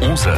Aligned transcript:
11h. 0.00 0.32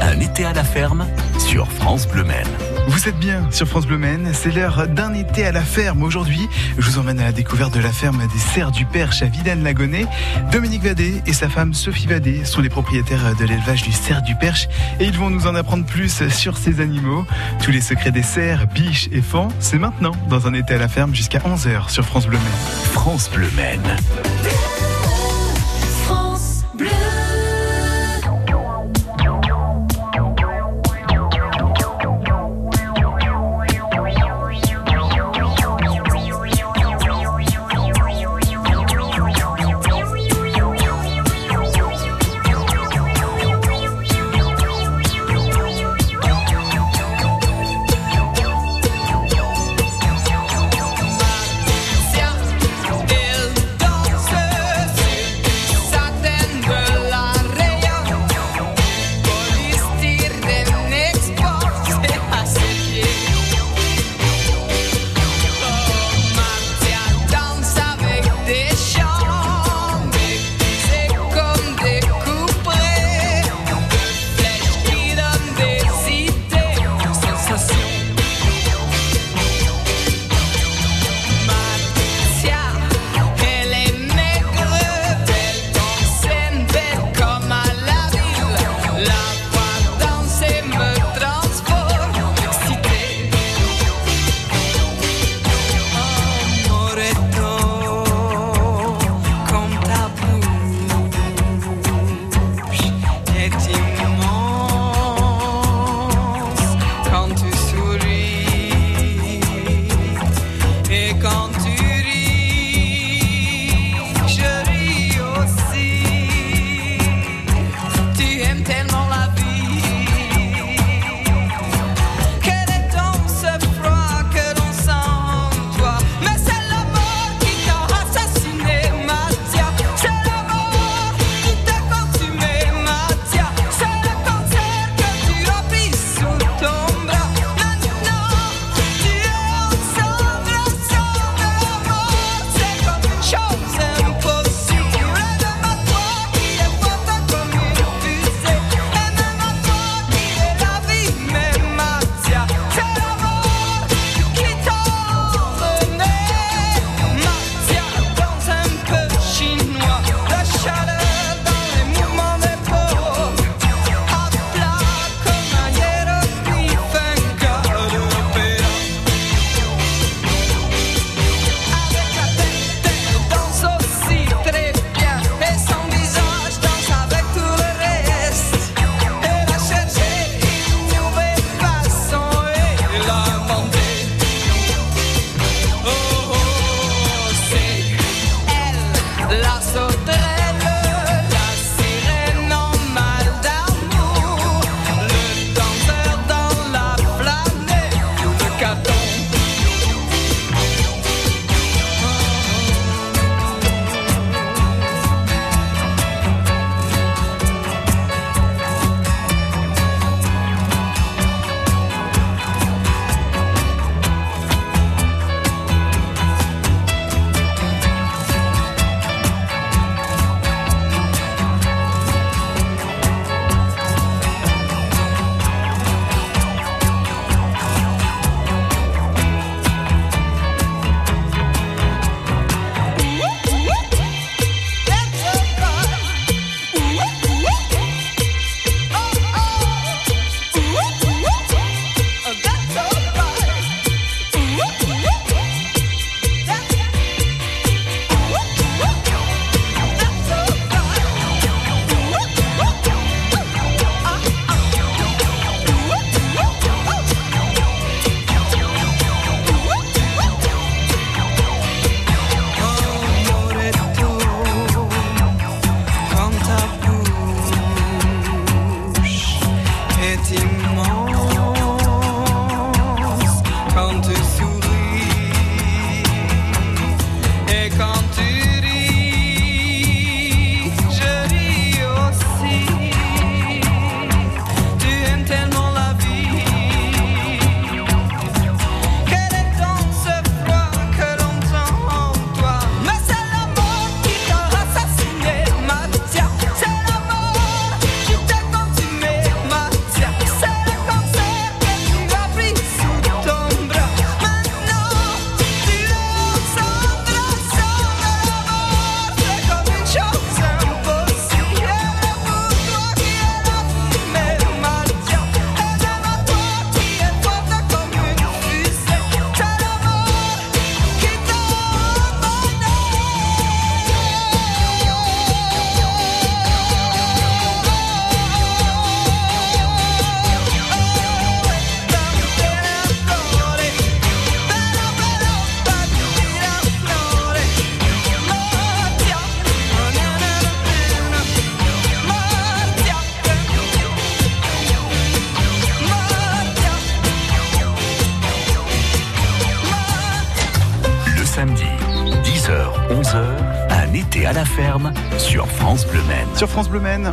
Un 0.00 0.20
été 0.20 0.44
à 0.44 0.52
la 0.52 0.62
ferme 0.62 1.04
sur 1.38 1.66
France 1.72 2.06
Bleu 2.06 2.22
Maine. 2.22 2.46
Vous 2.86 3.08
êtes 3.08 3.18
bien 3.18 3.50
sur 3.50 3.66
France 3.66 3.86
Bleu 3.86 3.98
Maine, 3.98 4.30
c'est 4.32 4.52
l'heure 4.52 4.86
d'un 4.86 5.12
été 5.12 5.44
à 5.44 5.52
la 5.52 5.62
ferme. 5.62 6.02
Aujourd'hui, 6.02 6.48
je 6.78 6.88
vous 6.88 6.98
emmène 6.98 7.18
à 7.18 7.24
la 7.24 7.32
découverte 7.32 7.74
de 7.74 7.80
la 7.80 7.90
ferme 7.90 8.18
des 8.32 8.38
Serres 8.38 8.70
du 8.70 8.86
Perche 8.86 9.22
à 9.22 9.26
Vidane-Lagonnet. 9.26 10.06
Dominique 10.52 10.84
Vadé 10.84 11.20
et 11.26 11.32
sa 11.32 11.48
femme 11.48 11.74
Sophie 11.74 12.06
Vadé 12.06 12.44
sont 12.44 12.60
les 12.60 12.68
propriétaires 12.68 13.34
de 13.36 13.44
l'élevage 13.44 13.82
du 13.82 13.92
cerf 13.92 14.22
du 14.22 14.36
Perche 14.36 14.68
et 15.00 15.04
ils 15.04 15.18
vont 15.18 15.30
nous 15.30 15.46
en 15.46 15.54
apprendre 15.54 15.84
plus 15.84 16.22
sur 16.30 16.56
ces 16.56 16.80
animaux. 16.80 17.26
Tous 17.62 17.72
les 17.72 17.80
secrets 17.80 18.12
des 18.12 18.22
cerfs, 18.22 18.66
biches 18.68 19.08
et 19.10 19.22
fans, 19.22 19.48
c'est 19.58 19.78
maintenant 19.78 20.12
dans 20.28 20.46
un 20.46 20.54
été 20.54 20.74
à 20.74 20.78
la 20.78 20.88
ferme 20.88 21.14
jusqu'à 21.14 21.38
11h 21.38 21.88
sur 21.88 22.04
France 22.04 22.26
Bleu 22.26 22.38
Maine. 22.38 22.92
France 22.92 23.30
Bleu 23.30 23.50
Maine. 23.56 23.96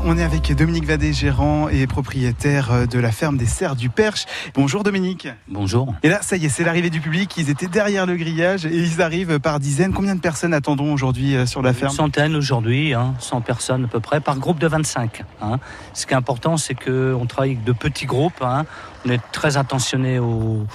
On 0.04 0.18
est 0.18 0.24
avec 0.24 0.54
Dominique 0.54 0.86
Vadet, 0.86 1.14
gérant 1.14 1.70
et 1.70 1.88
propriétaire 1.88 2.88
de 2.88 3.00
la 3.00 3.12
ferme 3.12 3.38
des 3.38 3.46
Serres 3.46 3.76
du 3.76 3.90
Perche. 3.90 4.26
Bonjour 4.54 4.84
Dominique. 4.84 5.30
Bonjour. 5.48 5.94
Et 6.04 6.10
là, 6.10 6.22
ça 6.22 6.36
y 6.36 6.46
est, 6.46 6.50
c'est 6.50 6.66
l'arrivée 6.66 6.90
du 6.90 7.00
public. 7.00 7.36
Ils 7.38 7.50
étaient 7.50 7.68
derrière 7.68 8.06
le 8.06 8.18
grillage 8.18 8.66
et 8.66 8.76
ils 8.76 9.02
arrivent 9.02 9.40
par 9.40 9.60
dizaines. 9.60 9.94
Combien 9.94 10.16
de 10.16 10.20
personnes 10.20 10.54
attendons 10.54 10.92
aujourd'hui 10.92 11.36
euh, 11.36 11.46
sur 11.46 11.62
la 11.62 11.74
ferme? 11.74 11.92
Une 11.92 11.98
centaine 11.98 12.36
aujourd'hui, 12.36 12.94
hein, 12.94 13.14
100 13.20 13.42
personnes 13.42 13.86
à 13.86 13.88
peu 13.88 14.00
près, 14.00 14.20
par 14.20 14.38
groupe 14.38 14.60
de 14.60 14.68
25. 14.68 15.24
Hein. 15.42 15.60
Ce 15.94 16.06
qui 16.06 16.14
est 16.14 16.18
important, 16.18 16.58
c'est 16.58 16.76
qu'on 16.76 17.26
travaille 17.26 17.52
avec 17.52 17.64
de 17.64 17.72
petits 17.72 18.06
groupes. 18.06 18.42
Hein. 18.42 18.66
On 19.06 19.10
est 19.10 19.22
très 19.32 19.56
attentionné 19.56 20.20
aux 20.20 20.66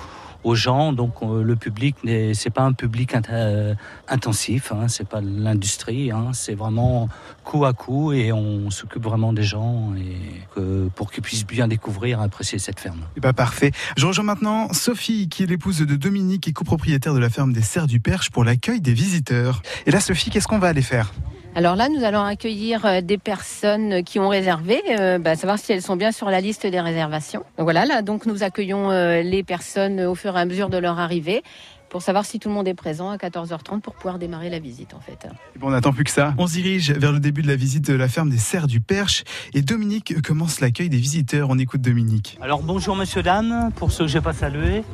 aux 0.44 0.54
gens. 0.54 0.92
Donc 0.92 1.14
euh, 1.22 1.42
le 1.42 1.56
public, 1.56 1.96
c'est 2.34 2.50
pas 2.50 2.62
un 2.62 2.72
public 2.72 3.14
euh, 3.30 3.74
intensif, 4.08 4.72
hein, 4.72 4.88
c'est 4.88 5.08
pas 5.08 5.20
l'industrie, 5.20 6.10
hein, 6.10 6.30
c'est 6.32 6.54
vraiment 6.54 7.08
coup 7.44 7.64
à 7.64 7.72
coup 7.72 8.12
et 8.12 8.32
on 8.32 8.70
s'occupe 8.70 9.02
vraiment 9.02 9.32
des 9.32 9.42
gens 9.42 9.92
et 9.94 10.60
pour 10.94 11.10
qu'ils 11.10 11.22
puissent 11.22 11.46
bien 11.46 11.68
découvrir 11.68 12.20
et 12.20 12.24
apprécier 12.24 12.58
cette 12.58 12.80
ferme. 12.80 13.00
Bah 13.20 13.32
parfait. 13.32 13.72
Je 13.96 14.06
rejoins 14.06 14.24
maintenant 14.24 14.72
Sophie 14.72 15.28
qui 15.28 15.42
est 15.42 15.46
l'épouse 15.46 15.78
de 15.78 15.96
Dominique 15.96 16.48
et 16.48 16.52
copropriétaire 16.52 17.14
de 17.14 17.18
la 17.18 17.30
ferme 17.30 17.52
des 17.52 17.62
Serres 17.62 17.86
du 17.86 18.00
Perche 18.00 18.30
pour 18.30 18.44
l'accueil 18.44 18.80
des 18.80 18.94
visiteurs. 18.94 19.62
Et 19.86 19.90
là 19.90 20.00
Sophie, 20.00 20.30
qu'est-ce 20.30 20.48
qu'on 20.48 20.58
va 20.58 20.68
aller 20.68 20.82
faire? 20.82 21.12
Alors 21.54 21.76
là, 21.76 21.90
nous 21.90 22.02
allons 22.02 22.22
accueillir 22.22 22.86
euh, 22.86 23.00
des 23.02 23.18
personnes 23.18 24.02
qui 24.04 24.18
ont 24.18 24.30
réservé, 24.30 24.80
euh, 24.98 25.18
bah, 25.18 25.36
savoir 25.36 25.58
si 25.58 25.70
elles 25.72 25.82
sont 25.82 25.96
bien 25.96 26.10
sur 26.10 26.30
la 26.30 26.40
liste 26.40 26.66
des 26.66 26.80
réservations. 26.80 27.40
Donc 27.58 27.64
voilà, 27.64 27.84
là, 27.84 28.00
donc 28.00 28.24
nous 28.24 28.42
accueillons 28.42 28.90
euh, 28.90 29.20
les 29.20 29.42
personnes 29.42 30.00
au 30.00 30.14
fur 30.14 30.34
et 30.34 30.40
à 30.40 30.46
mesure 30.46 30.70
de 30.70 30.78
leur 30.78 30.98
arrivée 30.98 31.42
pour 31.90 32.00
savoir 32.00 32.24
si 32.24 32.38
tout 32.38 32.48
le 32.48 32.54
monde 32.54 32.68
est 32.68 32.74
présent 32.74 33.10
à 33.10 33.16
14h30 33.16 33.82
pour 33.82 33.92
pouvoir 33.92 34.18
démarrer 34.18 34.48
la 34.48 34.60
visite 34.60 34.94
en 34.94 35.00
fait. 35.00 35.28
bon, 35.58 35.66
on 35.66 35.70
n'attend 35.72 35.92
plus 35.92 36.04
que 36.04 36.10
ça. 36.10 36.32
On 36.38 36.46
se 36.46 36.54
dirige 36.54 36.90
vers 36.92 37.12
le 37.12 37.20
début 37.20 37.42
de 37.42 37.48
la 37.48 37.56
visite 37.56 37.86
de 37.86 37.92
la 37.92 38.08
ferme 38.08 38.30
des 38.30 38.38
Serres 38.38 38.66
du 38.66 38.80
Perche 38.80 39.24
et 39.52 39.60
Dominique 39.60 40.22
commence 40.22 40.60
l'accueil 40.60 40.88
des 40.88 40.96
visiteurs. 40.96 41.50
On 41.50 41.58
écoute 41.58 41.82
Dominique. 41.82 42.38
Alors 42.40 42.62
bonjour 42.62 42.96
monsieur, 42.96 43.22
dame, 43.22 43.70
pour 43.76 43.92
ceux 43.92 44.04
que 44.04 44.10
je 44.10 44.16
n'ai 44.16 44.24
pas 44.24 44.32
salué. 44.32 44.84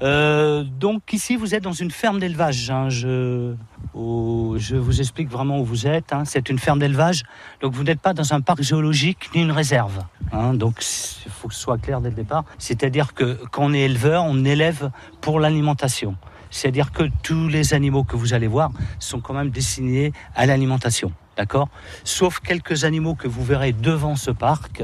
donc 0.00 1.12
ici 1.12 1.36
vous 1.36 1.54
êtes 1.54 1.62
dans 1.62 1.72
une 1.72 1.90
ferme 1.90 2.18
d'élevage. 2.18 2.70
Hein, 2.70 2.88
je 2.88 3.54
je 3.96 4.76
vous 4.76 5.00
explique 5.00 5.30
vraiment 5.30 5.60
où 5.60 5.64
vous 5.64 5.86
êtes. 5.86 6.12
Hein. 6.12 6.24
C'est 6.24 6.48
une 6.48 6.58
ferme 6.58 6.78
d'élevage, 6.78 7.22
donc 7.60 7.72
vous 7.72 7.82
n'êtes 7.82 8.00
pas 8.00 8.12
dans 8.12 8.34
un 8.34 8.40
parc 8.40 8.62
géologique 8.62 9.30
ni 9.34 9.42
une 9.42 9.52
réserve. 9.52 10.04
Hein. 10.32 10.54
Donc 10.54 10.84
il 11.24 11.30
faut 11.30 11.48
que 11.48 11.54
ce 11.54 11.60
soit 11.60 11.78
clair 11.78 12.00
dès 12.00 12.10
le 12.10 12.14
départ. 12.14 12.44
C'est-à-dire 12.58 13.14
que 13.14 13.38
quand 13.50 13.64
on 13.64 13.72
est 13.72 13.80
éleveur, 13.80 14.24
on 14.24 14.44
élève 14.44 14.90
pour 15.20 15.40
l'alimentation. 15.40 16.16
C'est-à-dire 16.50 16.92
que 16.92 17.04
tous 17.22 17.48
les 17.48 17.74
animaux 17.74 18.04
que 18.04 18.16
vous 18.16 18.34
allez 18.34 18.46
voir 18.46 18.70
sont 18.98 19.20
quand 19.20 19.34
même 19.34 19.50
destinés 19.50 20.12
à 20.34 20.46
l'alimentation. 20.46 21.12
D'accord? 21.36 21.68
Sauf 22.04 22.40
quelques 22.40 22.84
animaux 22.84 23.14
que 23.14 23.28
vous 23.28 23.44
verrez 23.44 23.72
devant 23.72 24.16
ce 24.16 24.30
parc, 24.30 24.82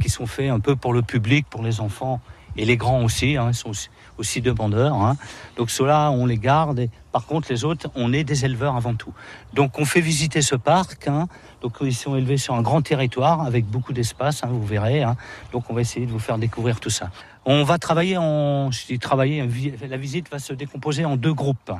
qui 0.00 0.08
sont 0.08 0.26
faits 0.26 0.50
un 0.50 0.60
peu 0.60 0.76
pour 0.76 0.92
le 0.92 1.02
public, 1.02 1.46
pour 1.48 1.62
les 1.62 1.80
enfants 1.80 2.20
et 2.56 2.64
les 2.64 2.76
grands 2.76 3.02
aussi, 3.04 3.36
hein, 3.36 3.52
sont 3.52 3.70
aussi, 3.70 3.88
demandeurs. 4.40 4.94
Hein. 4.94 5.16
Donc 5.56 5.70
ceux-là, 5.70 6.10
on 6.10 6.26
les 6.26 6.38
garde. 6.38 6.88
Par 7.12 7.26
contre, 7.26 7.48
les 7.50 7.64
autres, 7.64 7.88
on 7.94 8.12
est 8.12 8.24
des 8.24 8.44
éleveurs 8.44 8.76
avant 8.76 8.94
tout. 8.94 9.12
Donc 9.54 9.78
on 9.78 9.84
fait 9.84 10.00
visiter 10.00 10.42
ce 10.42 10.54
parc. 10.56 11.08
Hein. 11.08 11.28
Donc 11.62 11.76
ils 11.80 11.94
sont 11.94 12.16
élevés 12.16 12.36
sur 12.36 12.54
un 12.54 12.62
grand 12.62 12.82
territoire 12.82 13.42
avec 13.42 13.66
beaucoup 13.66 13.92
d'espace, 13.92 14.44
hein, 14.44 14.48
vous 14.50 14.64
verrez. 14.64 15.02
Hein. 15.02 15.16
Donc 15.52 15.70
on 15.70 15.74
va 15.74 15.80
essayer 15.80 16.06
de 16.06 16.12
vous 16.12 16.18
faire 16.18 16.38
découvrir 16.38 16.80
tout 16.80 16.90
ça. 16.90 17.10
On 17.44 17.62
va 17.62 17.78
travailler 17.78 18.16
en, 18.16 18.70
je 18.70 18.86
dis 18.86 18.98
travailler, 18.98 19.46
la 19.88 19.96
visite 19.96 20.30
va 20.30 20.38
se 20.38 20.52
décomposer 20.52 21.04
en 21.04 21.16
deux 21.16 21.34
groupes. 21.34 21.72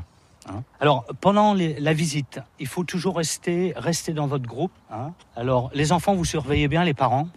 Alors, 0.80 1.04
pendant 1.20 1.54
la 1.54 1.92
visite, 1.92 2.40
il 2.60 2.66
faut 2.66 2.84
toujours 2.84 3.16
rester, 3.16 3.72
rester 3.76 4.12
dans 4.12 4.26
votre 4.26 4.46
groupe. 4.46 4.72
Alors, 5.34 5.70
les 5.74 5.92
enfants, 5.92 6.14
vous 6.14 6.24
surveillez 6.24 6.68
bien 6.68 6.84
les 6.84 6.94
parents. 6.94 7.28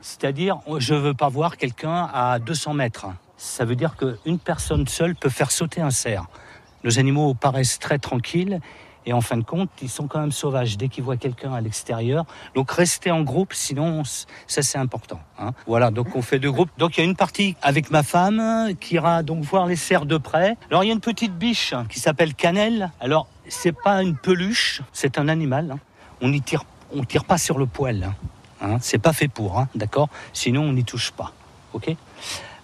C'est-à-dire, 0.00 0.58
je 0.78 0.94
ne 0.94 0.98
veux 0.98 1.14
pas 1.14 1.28
voir 1.28 1.56
quelqu'un 1.56 2.08
à 2.12 2.38
200 2.38 2.74
mètres. 2.74 3.06
Ça 3.42 3.64
veut 3.64 3.74
dire 3.74 3.96
qu'une 3.96 4.38
personne 4.38 4.86
seule 4.86 5.16
peut 5.16 5.28
faire 5.28 5.50
sauter 5.50 5.80
un 5.80 5.90
cerf. 5.90 6.26
Nos 6.84 7.00
animaux 7.00 7.34
paraissent 7.34 7.80
très 7.80 7.98
tranquilles 7.98 8.60
et 9.04 9.12
en 9.12 9.20
fin 9.20 9.36
de 9.36 9.42
compte, 9.42 9.68
ils 9.82 9.88
sont 9.88 10.06
quand 10.06 10.20
même 10.20 10.30
sauvages 10.30 10.78
dès 10.78 10.86
qu'ils 10.86 11.02
voient 11.02 11.16
quelqu'un 11.16 11.52
à 11.52 11.60
l'extérieur. 11.60 12.24
Donc 12.54 12.70
restez 12.70 13.10
en 13.10 13.22
groupe, 13.22 13.52
sinon 13.52 14.04
ça 14.04 14.62
c'est 14.62 14.78
important. 14.78 15.18
Hein. 15.40 15.54
Voilà, 15.66 15.90
donc 15.90 16.14
on 16.14 16.22
fait 16.22 16.38
deux 16.38 16.52
groupes. 16.52 16.70
Donc 16.78 16.96
il 16.96 17.00
y 17.00 17.02
a 17.02 17.04
une 17.04 17.16
partie 17.16 17.56
avec 17.62 17.90
ma 17.90 18.04
femme 18.04 18.74
qui 18.78 18.94
ira 18.94 19.24
donc 19.24 19.42
voir 19.42 19.66
les 19.66 19.74
cerfs 19.74 20.06
de 20.06 20.18
près. 20.18 20.56
Alors 20.70 20.84
il 20.84 20.86
y 20.86 20.90
a 20.90 20.94
une 20.94 21.00
petite 21.00 21.36
biche 21.36 21.74
qui 21.88 21.98
s'appelle 21.98 22.34
Cannelle. 22.34 22.92
Alors 23.00 23.26
c'est 23.48 23.74
pas 23.76 24.04
une 24.04 24.16
peluche, 24.16 24.82
c'est 24.92 25.18
un 25.18 25.26
animal. 25.26 25.72
Hein. 25.72 25.78
On 26.20 26.28
ne 26.28 26.38
tire, 26.38 26.62
on 26.94 27.02
tire 27.02 27.24
pas 27.24 27.38
sur 27.38 27.58
le 27.58 27.66
poil. 27.66 28.14
Hein, 28.60 28.78
c'est 28.80 28.98
pas 28.98 29.12
fait 29.12 29.26
pour, 29.26 29.58
hein, 29.58 29.68
d'accord? 29.74 30.10
Sinon, 30.32 30.62
on 30.62 30.72
n'y 30.72 30.84
touche 30.84 31.10
pas. 31.10 31.32
Ok? 31.72 31.96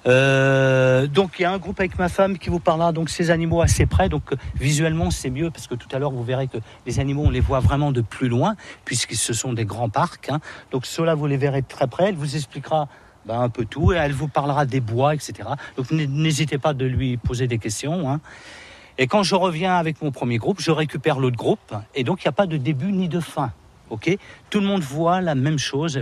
Euh, 0.09 1.07
donc 1.07 1.35
il 1.39 1.43
y 1.43 1.45
a 1.45 1.53
un 1.53 1.59
groupe 1.59 1.79
avec 1.81 1.99
ma 1.99 2.09
femme 2.09 2.39
qui 2.39 2.49
vous 2.49 2.61
parlera 2.61 2.93
donc 2.93 3.11
ces 3.11 3.31
animaux 3.31 3.61
assez 3.61 3.87
près. 3.87 4.09
Donc 4.09 4.23
visuellement 4.57 5.11
c'est 5.11 5.31
mieux 5.31 5.51
parce 5.51 5.67
que 5.67 5.75
tout 5.75 5.89
à 5.93 5.99
l'heure 5.99 6.11
vous 6.11 6.25
verrez 6.25 6.49
que 6.49 6.59
les 6.87 6.99
animaux 6.99 7.25
on 7.27 7.31
les 7.31 7.41
voit 7.41 7.61
vraiment 7.61 7.93
de 7.93 8.01
plus 8.01 8.29
loin 8.29 8.57
puisque 8.85 9.15
ce 9.15 9.33
sont 9.33 9.53
des 9.53 9.67
grands 9.67 9.91
parcs. 9.91 10.31
Hein. 10.31 10.41
Donc 10.71 10.87
ceux-là 10.87 11.15
vous 11.15 11.27
les 11.27 11.37
verrez 11.37 11.63
de 11.63 11.67
très 11.67 11.87
près. 11.87 12.09
Elle 12.09 12.17
vous 12.17 12.37
expliquera 12.37 12.89
ben, 13.27 13.41
un 13.41 13.51
peu 13.51 13.67
tout 13.67 13.93
et 13.93 13.97
elle 13.97 14.13
vous 14.13 14.29
parlera 14.29 14.65
des 14.65 14.81
bois, 14.81 15.15
etc. 15.15 15.51
Donc 15.77 15.91
n'hésitez 15.91 16.57
pas 16.57 16.73
de 16.73 16.87
lui 16.87 17.19
poser 17.19 17.47
des 17.47 17.59
questions. 17.59 18.19
Et 18.97 19.07
quand 19.07 19.23
je 19.23 19.35
reviens 19.35 19.77
avec 19.77 20.01
mon 20.03 20.11
premier 20.11 20.39
groupe, 20.39 20.61
je 20.61 20.71
récupère 20.71 21.21
l'autre 21.21 21.37
groupe 21.37 21.75
et 21.95 22.03
donc 22.03 22.25
il 22.25 22.29
n'y 22.29 22.31
a 22.31 22.33
pas 22.33 22.47
de 22.47 22.57
début 22.57 22.93
ni 22.93 23.09
de 23.09 23.21
fin. 23.21 23.53
Ok, 23.91 24.15
tout 24.51 24.61
le 24.61 24.67
monde 24.67 24.83
voit 24.83 25.21
la 25.23 25.35
même 25.35 25.59
chose 25.59 25.99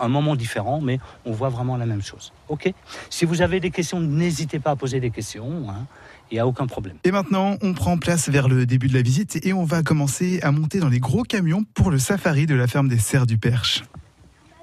un 0.00 0.08
moment 0.08 0.36
différent, 0.36 0.80
mais 0.80 0.98
on 1.24 1.32
voit 1.32 1.48
vraiment 1.48 1.76
la 1.76 1.86
même 1.86 2.02
chose. 2.02 2.32
Ok? 2.48 2.72
Si 3.10 3.24
vous 3.24 3.42
avez 3.42 3.60
des 3.60 3.70
questions, 3.70 4.00
n'hésitez 4.00 4.58
pas 4.58 4.72
à 4.72 4.76
poser 4.76 5.00
des 5.00 5.10
questions. 5.10 5.66
Hein. 5.68 5.86
Il 6.30 6.34
n'y 6.34 6.40
a 6.40 6.46
aucun 6.46 6.66
problème. 6.66 6.96
Et 7.04 7.12
maintenant, 7.12 7.56
on 7.62 7.72
prend 7.72 7.98
place 7.98 8.28
vers 8.28 8.48
le 8.48 8.66
début 8.66 8.88
de 8.88 8.94
la 8.94 9.02
visite 9.02 9.44
et 9.46 9.52
on 9.52 9.64
va 9.64 9.82
commencer 9.82 10.40
à 10.42 10.50
monter 10.50 10.80
dans 10.80 10.88
les 10.88 10.98
gros 10.98 11.22
camions 11.22 11.64
pour 11.74 11.90
le 11.90 11.98
safari 11.98 12.46
de 12.46 12.54
la 12.54 12.66
ferme 12.66 12.88
des 12.88 12.98
Serres 12.98 13.26
du 13.26 13.38
Perche. 13.38 13.84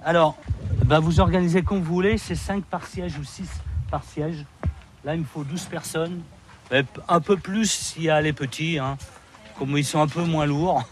Alors, 0.03 0.35
bah 0.85 0.99
vous 0.99 1.21
organisez 1.21 1.61
comme 1.61 1.79
vous 1.79 1.93
voulez, 1.93 2.17
c'est 2.17 2.35
5 2.35 2.65
par 2.65 2.85
siège 2.85 3.17
ou 3.17 3.23
6 3.23 3.47
par 3.89 4.03
siège. 4.03 4.45
Là, 5.05 5.15
il 5.15 5.21
me 5.21 5.25
faut 5.25 5.43
12 5.43 5.63
personnes. 5.65 6.21
Un 7.07 7.19
peu 7.19 7.37
plus 7.37 7.69
s'il 7.69 8.03
y 8.03 8.09
a 8.09 8.19
les 8.19 8.33
petits, 8.33 8.79
hein. 8.79 8.97
comme 9.59 9.77
ils 9.77 9.85
sont 9.85 10.01
un 10.01 10.07
peu 10.07 10.23
moins 10.23 10.45
lourds. 10.45 10.83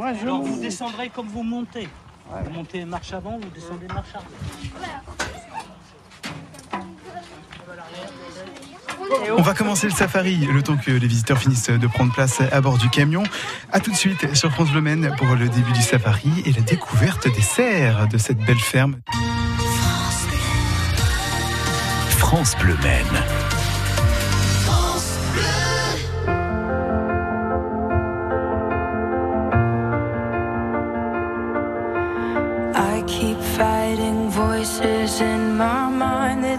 Alors 0.00 0.42
vous 0.42 0.60
descendrez 0.60 1.10
comme 1.10 1.26
vous 1.26 1.42
montez. 1.42 1.88
Vous 2.44 2.50
montez 2.50 2.84
marche 2.84 3.12
avant, 3.12 3.38
vous 3.38 3.50
descendez 3.54 3.86
marche 3.88 4.14
arrière. 4.14 5.02
On 9.36 9.42
va 9.42 9.54
commencer 9.54 9.86
le 9.86 9.92
safari 9.92 10.36
le 10.36 10.62
temps 10.62 10.76
que 10.76 10.90
les 10.90 11.06
visiteurs 11.06 11.38
finissent 11.38 11.70
de 11.70 11.86
prendre 11.86 12.12
place 12.12 12.40
à 12.40 12.60
bord 12.60 12.78
du 12.78 12.88
camion. 12.90 13.22
A 13.72 13.80
tout 13.80 13.90
de 13.90 13.96
suite 13.96 14.34
sur 14.34 14.50
France 14.52 14.70
Bleu 14.70 14.80
Maine 14.80 15.14
pour 15.18 15.28
le 15.34 15.48
début 15.48 15.72
du 15.72 15.82
safari 15.82 16.30
et 16.44 16.52
la 16.52 16.60
découverte 16.60 17.26
des 17.32 17.40
serres 17.40 18.08
de 18.08 18.18
cette 18.18 18.38
belle 18.38 18.58
ferme. 18.58 19.00
France 22.18 22.56
Bleu 22.58 22.76
Maine. 22.82 23.59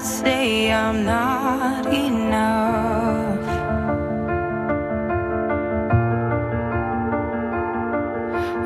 I'm 0.03 1.05
not 1.05 1.85
enough. 1.93 3.37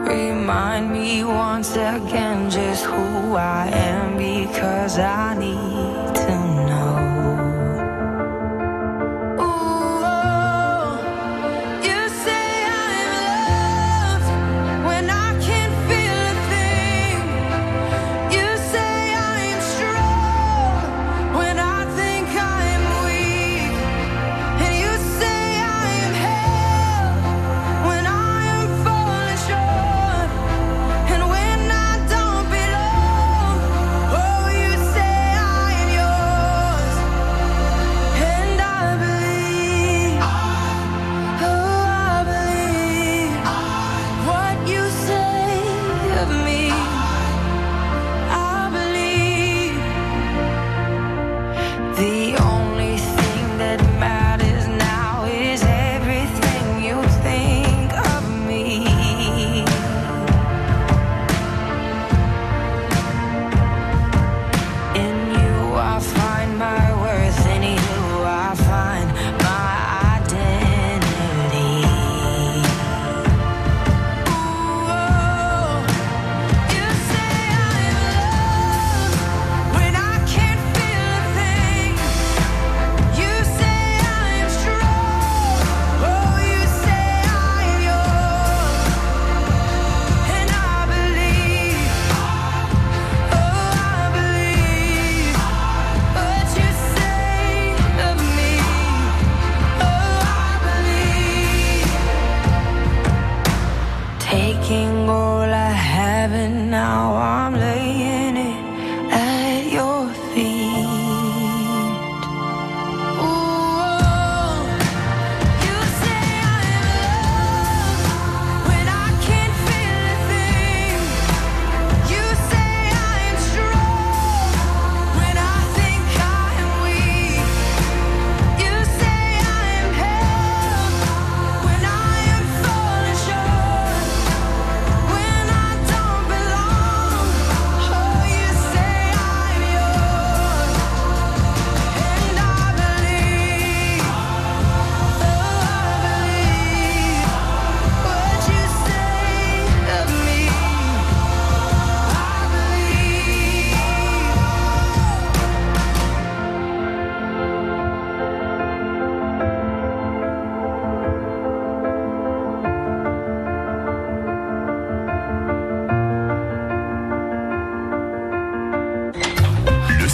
Remind 0.08 0.94
me 0.94 1.26
once 1.26 1.76
again 1.76 2.50
just 2.50 2.86
who 2.86 3.36
I 3.36 3.68
am 3.68 4.18
because 4.18 4.98
I 4.98 5.35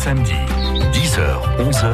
samedi, 0.01 0.33
10h, 0.93 1.59
11h, 1.59 1.85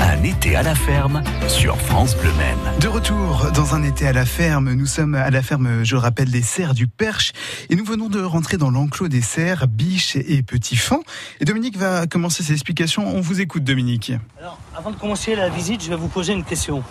un 0.00 0.22
été 0.24 0.56
à 0.56 0.64
la 0.64 0.74
ferme 0.74 1.22
sur 1.46 1.76
France 1.76 2.16
Bleu 2.16 2.32
Maine. 2.32 2.58
De 2.80 2.88
retour 2.88 3.52
dans 3.54 3.76
un 3.76 3.84
été 3.84 4.08
à 4.08 4.12
la 4.12 4.24
ferme, 4.24 4.72
nous 4.72 4.86
sommes 4.86 5.14
à 5.14 5.30
la 5.30 5.42
ferme, 5.42 5.84
je 5.84 5.94
le 5.94 6.00
rappelle, 6.00 6.28
des 6.28 6.42
cerfs 6.42 6.74
du 6.74 6.88
Perche 6.88 7.32
et 7.70 7.76
nous 7.76 7.84
venons 7.84 8.08
de 8.08 8.20
rentrer 8.20 8.56
dans 8.56 8.68
l'enclos 8.68 9.06
des 9.06 9.20
cerfs, 9.20 9.68
biches 9.68 10.16
et 10.16 10.42
petits 10.42 10.74
fans. 10.74 11.04
Et 11.38 11.44
Dominique 11.44 11.78
va 11.78 12.08
commencer 12.08 12.42
ses 12.42 12.52
explications. 12.52 13.06
On 13.06 13.20
vous 13.20 13.40
écoute, 13.40 13.62
Dominique. 13.62 14.10
Alors, 14.40 14.58
avant 14.76 14.90
de 14.90 14.96
commencer 14.96 15.36
la 15.36 15.48
visite, 15.48 15.84
je 15.84 15.90
vais 15.90 15.96
vous 15.96 16.08
poser 16.08 16.32
une 16.32 16.44
question. 16.44 16.82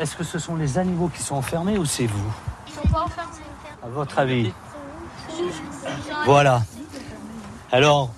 Est-ce 0.00 0.16
que 0.16 0.24
ce 0.24 0.38
sont 0.38 0.56
les 0.56 0.78
animaux 0.78 1.10
qui 1.14 1.22
sont 1.22 1.34
enfermés 1.34 1.76
ou 1.76 1.84
c'est 1.84 2.06
vous 2.06 2.32
Ils 2.66 2.72
sont 2.72 2.88
pas 2.88 3.02
enfermés. 3.02 3.32
À 3.84 3.88
votre 3.88 4.18
avis 4.18 4.50
Voilà. 6.24 6.62
Alors, 7.70 8.14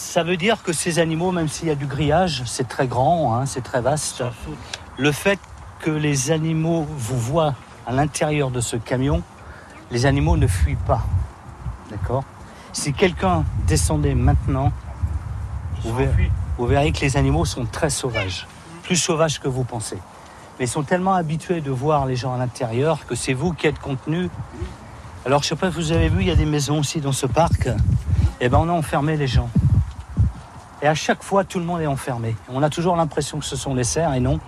ça 0.00 0.22
veut 0.22 0.38
dire 0.38 0.62
que 0.62 0.72
ces 0.72 0.98
animaux, 0.98 1.30
même 1.30 1.46
s'il 1.46 1.68
y 1.68 1.70
a 1.70 1.74
du 1.74 1.86
grillage, 1.86 2.42
c'est 2.46 2.66
très 2.66 2.86
grand, 2.88 3.34
hein, 3.34 3.44
c'est 3.44 3.60
très 3.60 3.82
vaste. 3.82 4.24
Le 4.96 5.12
fait 5.12 5.38
que 5.80 5.90
les 5.90 6.30
animaux 6.30 6.86
vous 6.88 7.18
voient 7.18 7.54
à 7.86 7.92
l'intérieur 7.92 8.50
de 8.50 8.62
ce 8.62 8.76
camion, 8.76 9.22
les 9.90 10.06
animaux 10.06 10.38
ne 10.38 10.46
fuient 10.46 10.74
pas. 10.86 11.02
D'accord? 11.90 12.24
Si 12.72 12.94
quelqu'un 12.94 13.44
descendait 13.66 14.14
maintenant, 14.14 14.72
vous 15.82 15.94
verrez, 15.94 16.30
vous 16.56 16.66
verrez 16.66 16.92
que 16.92 17.02
les 17.02 17.18
animaux 17.18 17.44
sont 17.44 17.66
très 17.66 17.90
sauvages. 17.90 18.48
Plus 18.82 18.96
sauvages 18.96 19.38
que 19.38 19.48
vous 19.48 19.64
pensez. 19.64 19.98
Mais 20.58 20.64
ils 20.64 20.68
sont 20.68 20.82
tellement 20.82 21.14
habitués 21.14 21.60
de 21.60 21.70
voir 21.70 22.06
les 22.06 22.16
gens 22.16 22.34
à 22.34 22.38
l'intérieur 22.38 23.06
que 23.06 23.14
c'est 23.14 23.34
vous 23.34 23.52
qui 23.52 23.66
êtes 23.66 23.78
contenu. 23.78 24.30
Alors, 25.26 25.42
je 25.42 25.48
sais 25.48 25.56
pas 25.56 25.70
si 25.70 25.76
vous 25.76 25.92
avez 25.92 26.08
vu, 26.08 26.22
il 26.22 26.26
y 26.26 26.32
a 26.32 26.36
des 26.36 26.46
maisons 26.46 26.78
aussi 26.78 27.00
dans 27.00 27.12
ce 27.12 27.26
parc? 27.26 27.68
Eh 28.40 28.48
ben, 28.48 28.58
on 28.58 28.68
a 28.70 28.72
enfermé 28.72 29.18
les 29.18 29.26
gens. 29.26 29.50
Et 30.82 30.86
à 30.86 30.94
chaque 30.94 31.22
fois, 31.22 31.44
tout 31.44 31.58
le 31.58 31.64
monde 31.64 31.80
est 31.80 31.86
enfermé. 31.86 32.34
On 32.48 32.62
a 32.62 32.70
toujours 32.70 32.96
l'impression 32.96 33.38
que 33.38 33.44
ce 33.44 33.56
sont 33.56 33.74
les 33.74 33.84
cerfs, 33.84 34.14
et 34.14 34.20
non. 34.20 34.40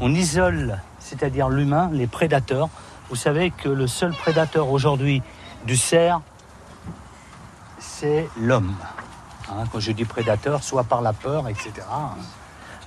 On 0.00 0.14
isole, 0.14 0.78
c'est-à-dire 0.98 1.48
l'humain, 1.48 1.90
les 1.92 2.06
prédateurs. 2.06 2.68
Vous 3.08 3.16
savez 3.16 3.50
que 3.50 3.68
le 3.68 3.86
seul 3.86 4.12
prédateur 4.12 4.70
aujourd'hui 4.70 5.22
du 5.66 5.76
cerf, 5.76 6.20
c'est 7.78 8.28
l'homme. 8.38 8.74
Hein, 9.48 9.64
quand 9.72 9.80
je 9.80 9.90
dis 9.90 10.04
prédateur, 10.04 10.62
soit 10.62 10.84
par 10.84 11.02
la 11.02 11.12
peur, 11.12 11.48
etc. 11.48 11.72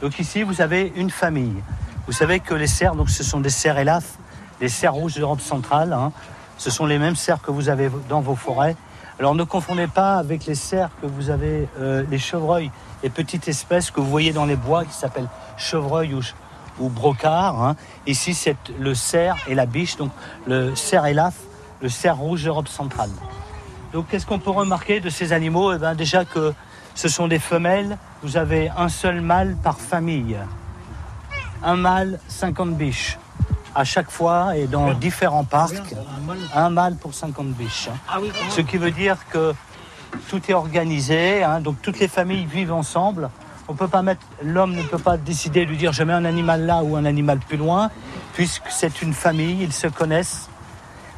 Donc 0.01 0.17
ici, 0.19 0.43
vous 0.43 0.61
avez 0.61 0.93
une 0.95 1.09
famille. 1.09 1.61
Vous 2.07 2.13
savez 2.13 2.39
que 2.39 2.53
les 2.53 2.67
cerfs, 2.67 2.95
donc 2.95 3.09
ce 3.09 3.23
sont 3.23 3.41
des 3.41 3.49
cerfs 3.49 3.77
élafes, 3.77 4.17
des 4.59 4.69
cerfs 4.69 4.93
rouges 4.93 5.15
d'Europe 5.15 5.41
centrale. 5.41 5.91
hein. 5.91 6.11
Ce 6.57 6.69
sont 6.69 6.85
les 6.85 6.99
mêmes 6.99 7.15
cerfs 7.15 7.41
que 7.41 7.51
vous 7.51 7.67
avez 7.67 7.91
dans 8.07 8.21
vos 8.21 8.35
forêts. 8.35 8.77
Alors 9.19 9.35
ne 9.35 9.43
confondez 9.43 9.87
pas 9.87 10.15
avec 10.17 10.45
les 10.45 10.55
cerfs 10.55 10.89
que 11.01 11.05
vous 11.05 11.29
avez, 11.29 11.67
euh, 11.79 12.03
les 12.09 12.17
chevreuils, 12.17 12.71
les 13.03 13.09
petites 13.09 13.47
espèces 13.47 13.91
que 13.91 13.99
vous 13.99 14.09
voyez 14.09 14.31
dans 14.33 14.45
les 14.45 14.55
bois 14.55 14.85
qui 14.85 14.93
s'appellent 14.93 15.29
chevreuil 15.57 16.13
ou, 16.13 16.21
ou 16.79 16.89
brocard. 16.89 17.61
hein. 17.61 17.75
Ici, 18.07 18.33
c'est 18.33 18.55
le 18.79 18.95
cerf 18.95 19.35
et 19.47 19.55
la 19.55 19.65
biche, 19.65 19.97
donc 19.97 20.11
le 20.47 20.73
cerf 20.75 21.05
élaf, 21.05 21.35
le 21.81 21.89
cerf 21.89 22.17
rouge 22.17 22.43
d'Europe 22.45 22.67
centrale. 22.69 23.11
Donc 23.91 24.07
qu'est-ce 24.07 24.25
qu'on 24.25 24.39
peut 24.39 24.49
remarquer 24.49 24.99
de 25.01 25.09
ces 25.09 25.33
animaux? 25.33 25.73
Eh 25.73 25.77
ben, 25.77 25.93
Déjà 25.95 26.25
que 26.25 26.53
ce 26.95 27.07
sont 27.09 27.27
des 27.27 27.39
femelles, 27.39 27.97
vous 28.23 28.37
avez 28.37 28.69
un 28.75 28.89
seul 28.89 29.21
mâle 29.21 29.55
par 29.61 29.79
famille. 29.79 30.37
Un 31.63 31.75
mâle, 31.75 32.19
50 32.27 32.75
biches. 32.75 33.17
À 33.75 33.83
chaque 33.83 34.11
fois 34.11 34.55
et 34.55 34.67
dans 34.67 34.93
différents 34.93 35.43
parcs, 35.43 35.73
un 36.55 36.69
mâle 36.69 36.95
pour 36.95 37.13
50 37.13 37.47
biches. 37.53 37.89
hein. 37.91 37.97
Ce 38.49 38.61
qui 38.61 38.77
veut 38.77 38.91
dire 38.91 39.17
que 39.31 39.53
tout 40.29 40.41
est 40.49 40.53
organisé, 40.53 41.43
hein, 41.43 41.61
donc 41.61 41.81
toutes 41.81 41.99
les 41.99 42.07
familles 42.07 42.45
vivent 42.45 42.73
ensemble. 42.73 43.29
On 43.67 43.75
peut 43.75 43.87
pas 43.87 44.01
mettre, 44.01 44.21
l'homme 44.43 44.75
ne 44.75 44.83
peut 44.83 44.97
pas 44.97 45.17
décider 45.17 45.65
de 45.65 45.69
lui 45.69 45.77
dire 45.77 45.93
je 45.93 46.03
mets 46.03 46.13
un 46.13 46.25
animal 46.25 46.65
là 46.65 46.83
ou 46.83 46.95
un 46.95 47.05
animal 47.05 47.39
plus 47.39 47.57
loin, 47.57 47.89
puisque 48.33 48.69
c'est 48.69 49.01
une 49.01 49.13
famille, 49.13 49.61
ils 49.61 49.73
se 49.73 49.87
connaissent. 49.87 50.49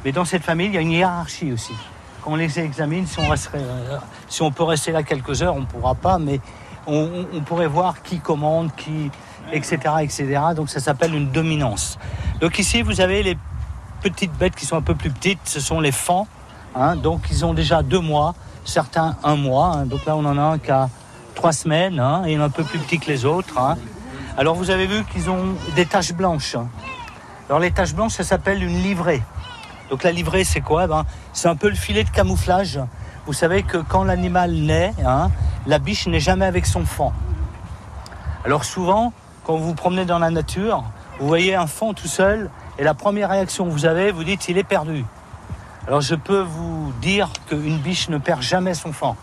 Mais 0.04 0.12
dans 0.12 0.24
cette 0.24 0.44
famille, 0.44 0.68
il 0.68 0.74
y 0.74 0.78
a 0.78 0.80
une 0.80 0.92
hiérarchie 0.92 1.52
aussi. 1.52 1.74
Quand 2.22 2.32
on 2.32 2.36
les 2.36 2.60
examine, 2.60 3.06
si 3.06 3.18
on, 3.18 3.28
resterait, 3.28 3.58
euh, 3.58 3.98
si 4.28 4.42
on 4.42 4.52
peut 4.52 4.62
rester 4.62 4.92
là 4.92 5.02
quelques 5.02 5.42
heures, 5.42 5.56
on 5.56 5.60
ne 5.60 5.66
pourra 5.66 5.94
pas, 5.94 6.18
mais 6.18 6.40
on, 6.86 7.40
pourrait 7.44 7.66
voir 7.66 8.02
qui 8.02 8.20
commande, 8.20 8.70
qui, 8.76 9.10
etc., 9.52 9.78
etc. 10.00 10.40
Donc 10.54 10.70
ça 10.70 10.80
s'appelle 10.80 11.14
une 11.14 11.30
dominance. 11.30 11.98
Donc 12.40 12.58
ici, 12.58 12.82
vous 12.82 13.00
avez 13.00 13.22
les 13.22 13.36
petites 14.02 14.32
bêtes 14.32 14.54
qui 14.54 14.66
sont 14.66 14.76
un 14.76 14.82
peu 14.82 14.94
plus 14.94 15.10
petites, 15.10 15.40
ce 15.44 15.60
sont 15.60 15.80
les 15.80 15.92
fans. 15.92 16.28
hein. 16.74 16.96
donc 16.96 17.22
ils 17.30 17.44
ont 17.44 17.54
déjà 17.54 17.82
deux 17.82 18.00
mois, 18.00 18.34
certains 18.66 19.16
un 19.24 19.36
mois. 19.36 19.72
hein. 19.76 19.86
donc 19.86 20.04
là, 20.04 20.16
on 20.16 20.24
en 20.24 20.36
a 20.36 20.42
un 20.42 20.58
qui 20.58 20.70
a 20.70 20.88
trois 21.34 21.52
semaines, 21.52 21.98
hein, 22.00 22.24
et 22.26 22.36
un 22.36 22.50
peu 22.50 22.64
plus 22.64 22.78
petit 22.78 22.98
que 22.98 23.06
les 23.06 23.24
autres. 23.24 23.58
hein. 23.58 23.76
Alors 24.36 24.54
vous 24.54 24.70
avez 24.70 24.86
vu 24.86 25.02
qu'ils 25.04 25.30
ont 25.30 25.54
des 25.74 25.86
taches 25.86 26.12
blanches. 26.12 26.56
Alors 27.48 27.58
les 27.60 27.70
taches 27.70 27.94
blanches, 27.94 28.12
ça 28.12 28.24
s'appelle 28.24 28.62
une 28.62 28.82
livrée. 28.82 29.22
Donc 29.88 30.02
la 30.02 30.12
livrée, 30.12 30.44
c'est 30.44 30.60
quoi? 30.60 30.84
Eh 30.84 30.88
ben, 30.88 31.04
C'est 31.32 31.48
un 31.48 31.56
peu 31.56 31.68
le 31.68 31.74
filet 31.76 32.04
de 32.04 32.10
camouflage. 32.10 32.80
Vous 33.24 33.32
savez 33.32 33.62
que 33.62 33.78
quand 33.78 34.04
l'animal 34.04 34.52
naît, 34.52 34.92
la 35.66 35.78
biche 35.78 36.06
n'est 36.06 36.20
jamais 36.20 36.44
avec 36.44 36.66
son 36.66 36.84
fan. 36.84 37.12
Alors 38.44 38.64
souvent, 38.64 39.12
quand 39.44 39.56
vous 39.56 39.68
vous 39.68 39.74
promenez 39.74 40.04
dans 40.04 40.18
la 40.18 40.30
nature, 40.30 40.84
vous 41.18 41.26
voyez 41.26 41.54
un 41.54 41.66
fan 41.66 41.94
tout 41.94 42.08
seul, 42.08 42.50
et 42.78 42.84
la 42.84 42.94
première 42.94 43.30
réaction 43.30 43.64
que 43.64 43.70
vous 43.70 43.86
avez, 43.86 44.12
vous 44.12 44.22
dites 44.24 44.48
il 44.48 44.58
est 44.58 44.64
perdu. 44.64 45.04
Alors 45.86 46.00
je 46.00 46.14
peux 46.16 46.40
vous 46.40 46.92
dire 47.00 47.30
qu'une 47.48 47.78
biche 47.78 48.08
ne 48.08 48.18
perd 48.18 48.42
jamais 48.42 48.74
son 48.74 48.92
fan. 48.92 49.14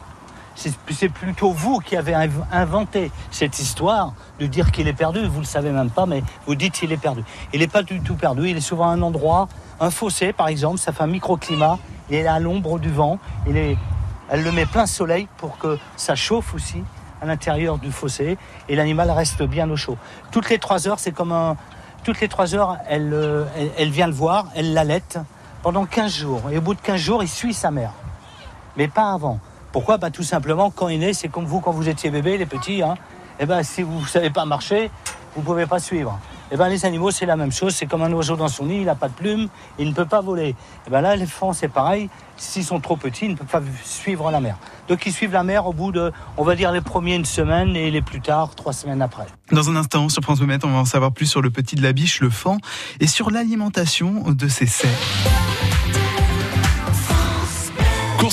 C'est 0.56 1.10
plutôt 1.10 1.52
vous 1.52 1.80
qui 1.80 1.98
avez 1.98 2.14
inv- 2.14 2.46
inventé 2.52 3.12
cette 3.32 3.60
histoire 3.60 4.14
de 4.40 4.46
dire 4.46 4.72
qu'il 4.72 4.88
est 4.88 4.94
perdu. 4.94 5.26
Vous 5.26 5.38
ne 5.38 5.40
le 5.40 5.46
savez 5.46 5.72
même 5.72 5.90
pas, 5.90 6.06
mais 6.06 6.24
vous 6.46 6.56
dites 6.56 6.76
qu'il 6.76 6.92
est 6.92 6.98
perdu. 6.98 7.24
Il 7.54 7.60
n'est 7.60 7.68
pas 7.68 7.82
du 7.84 8.02
tout 8.02 8.16
perdu. 8.16 8.48
Il 8.50 8.56
est 8.56 8.62
souvent 8.62 8.90
à 8.90 8.94
un 8.94 9.02
endroit, 9.02 9.50
un 9.80 9.90
fossé 9.90 10.32
par 10.32 10.48
exemple, 10.48 10.78
ça 10.78 10.94
fait 10.94 11.04
un 11.04 11.08
microclimat. 11.08 11.80
Il 12.10 12.16
est 12.16 12.28
à 12.28 12.40
l'ombre 12.40 12.80
du 12.80 12.92
vent. 12.92 13.20
Il 13.48 13.58
elle 14.30 14.44
le 14.44 14.52
met 14.52 14.66
plein 14.66 14.86
soleil 14.86 15.28
pour 15.38 15.58
que 15.58 15.78
ça 15.98 16.16
chauffe 16.16 16.54
aussi 16.54 16.82
à 17.22 17.26
l'intérieur 17.26 17.78
du 17.78 17.92
fossé 17.92 18.38
et 18.70 18.76
l'animal 18.76 19.12
reste 19.12 19.44
bien 19.44 19.70
au 19.70 19.76
chaud. 19.76 19.98
Toutes 20.32 20.50
les 20.50 20.60
trois 20.60 20.88
heures, 20.88 21.00
c'est 21.00 21.12
comme 21.12 21.32
un. 21.34 21.58
Toutes 22.04 22.20
les 22.22 22.28
trois 22.28 22.54
heures, 22.56 22.78
elle, 22.88 23.14
euh, 23.14 23.46
vient 23.80 24.08
le 24.08 24.14
voir, 24.14 24.48
elle 24.56 24.74
l'allaite 24.74 25.20
pendant 25.64 25.86
15 25.86 26.14
jours. 26.14 26.42
Et 26.52 26.60
au 26.60 26.62
bout 26.62 26.76
de 26.76 26.82
15 26.82 27.00
jours, 27.00 27.24
il 27.24 27.30
suit 27.30 27.56
sa 27.56 27.72
mère 27.72 27.94
mais 28.76 28.88
pas 28.88 29.14
avant. 29.14 29.40
Pourquoi? 29.72 29.98
Bah, 29.98 30.12
Tout 30.12 30.24
simplement, 30.24 30.72
quand 30.72 30.88
il 30.88 30.96
est 30.96 31.08
né, 31.08 31.14
c'est 31.14 31.28
comme 31.28 31.46
vous 31.46 31.60
quand 31.60 31.72
vous 31.72 31.90
étiez 31.90 32.10
bébé, 32.10 32.38
les 32.38 32.46
petits. 32.46 32.82
Hein, 32.82 32.96
et 33.40 33.46
ben, 33.46 33.64
si 33.64 33.82
vous 33.82 34.02
ne 34.02 34.06
savez 34.06 34.30
pas 34.30 34.46
marcher, 34.46 34.92
vous 35.36 35.42
ne 35.42 35.46
pouvez 35.46 35.66
pas 35.66 35.80
suivre. 35.80 36.20
Et 36.54 36.56
ben, 36.56 36.70
les 36.70 36.86
animaux, 36.86 37.10
c'est 37.10 37.26
la 37.26 37.36
même 37.36 37.52
chose. 37.52 37.74
C'est 37.74 37.88
comme 37.88 38.04
un 38.04 38.14
oiseau 38.14 38.36
dans 38.36 38.48
son 38.48 38.68
nid, 38.68 38.78
il 38.78 38.86
n'a 38.86 38.94
pas 38.94 39.10
de 39.10 39.14
plumes, 39.14 39.50
il 39.80 39.88
ne 39.90 39.94
peut 39.94 40.06
pas 40.06 40.22
voler. 40.22 40.56
Et 40.86 40.90
ben 40.92 41.02
là, 41.02 41.16
les 41.16 41.26
fans, 41.26 41.52
c'est 41.52 41.68
pareil. 41.68 42.12
S'ils 42.38 42.64
sont 42.64 42.80
trop 42.80 42.96
petits, 42.96 43.26
ils 43.26 43.32
ne 43.32 43.36
peuvent 43.36 43.48
pas 43.48 43.62
suivre 43.84 44.30
la 44.30 44.40
mère. 44.40 44.58
Donc, 44.88 45.04
ils 45.08 45.14
suivent 45.14 45.32
la 45.32 45.44
mère 45.44 45.66
au 45.66 45.74
bout 45.74 45.92
de, 45.92 46.12
on 46.38 46.44
va 46.44 46.56
dire, 46.56 46.72
les 46.72 46.82
premiers 46.82 47.16
une 47.16 47.26
semaine 47.26 47.76
et 47.76 47.90
les 47.90 48.04
plus 48.04 48.22
tard, 48.22 48.54
trois 48.54 48.74
semaines 48.74 49.02
après. 49.02 49.26
Dans 49.52 49.68
un 49.72 49.76
instant, 49.76 50.10
sur 50.10 50.22
France 50.22 50.42
on 50.42 50.46
va 50.46 50.78
en 50.78 50.86
savoir 50.86 51.12
plus 51.12 51.26
sur 51.26 51.42
le 51.42 51.50
petit 51.50 51.76
de 51.76 51.82
la 51.82 51.92
biche, 51.92 52.20
le 52.22 52.30
fan, 52.30 52.60
et 53.00 53.08
sur 53.08 53.32
l'alimentation 53.32 54.24
de 54.28 54.48
ces 54.48 54.68
cerfs. 54.68 55.73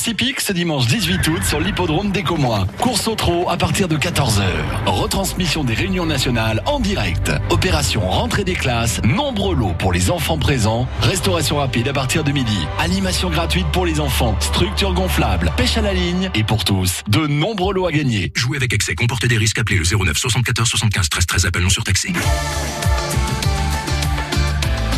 Course 0.01 0.13
hippique 0.13 0.41
ce 0.41 0.55
dimanche 0.55 0.87
18 0.87 1.29
août 1.29 1.43
sur 1.45 1.61
l'hippodrome 1.61 2.11
des 2.11 2.23
Comois. 2.23 2.67
Course 2.79 3.07
au 3.07 3.15
trot 3.15 3.51
à 3.51 3.59
partir 3.59 3.87
de 3.87 3.99
14h. 3.99 4.41
Retransmission 4.87 5.63
des 5.63 5.75
réunions 5.75 6.07
nationales 6.07 6.63
en 6.65 6.81
direct. 6.81 7.31
Opération 7.51 8.09
rentrée 8.09 8.43
des 8.43 8.55
classes, 8.55 9.03
nombreux 9.05 9.55
lots 9.55 9.75
pour 9.79 9.93
les 9.93 10.11
enfants 10.11 10.39
présents. 10.39 10.89
Restauration 11.03 11.57
rapide 11.57 11.87
à 11.89 11.93
partir 11.93 12.25
de 12.25 12.33
midi. 12.33 12.67
Animation 12.79 13.29
gratuite 13.29 13.67
pour 13.75 13.85
les 13.85 14.01
enfants. 14.01 14.35
Structure 14.41 14.95
gonflable. 14.95 15.53
Pêche 15.59 15.77
à 15.77 15.83
la 15.83 15.93
ligne. 15.93 16.31
Et 16.35 16.45
pour 16.45 16.65
tous, 16.65 17.03
de 17.09 17.27
nombreux 17.27 17.75
lots 17.75 17.87
à 17.87 17.93
gagner. 17.93 18.33
Jouer 18.35 18.57
avec 18.57 18.73
excès 18.73 18.95
comporter 18.95 19.29
des 19.29 19.37
risques. 19.37 19.59
Appelez 19.59 19.77
le 19.77 19.85
09 19.85 20.17
74 20.17 20.67
75 20.67 21.09
13 21.11 21.27
13. 21.27 21.45
Appel 21.45 21.63
non 21.63 21.69
surtaxé. 21.69 22.11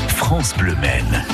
France 0.06 0.54
Bleu 0.56 0.76
Maine. 0.80 1.26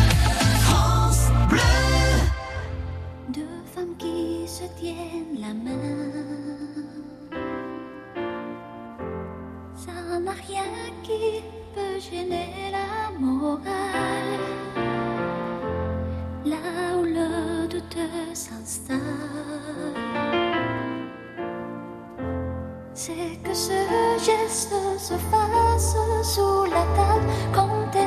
C'est 23.09 23.43
que 23.43 23.55
ce 23.55 23.73
geste 24.19 24.75
se 24.99 25.15
fasse 25.15 25.97
sous 26.23 26.65
la 26.65 26.85
table 26.95 27.25
quand 27.55 27.98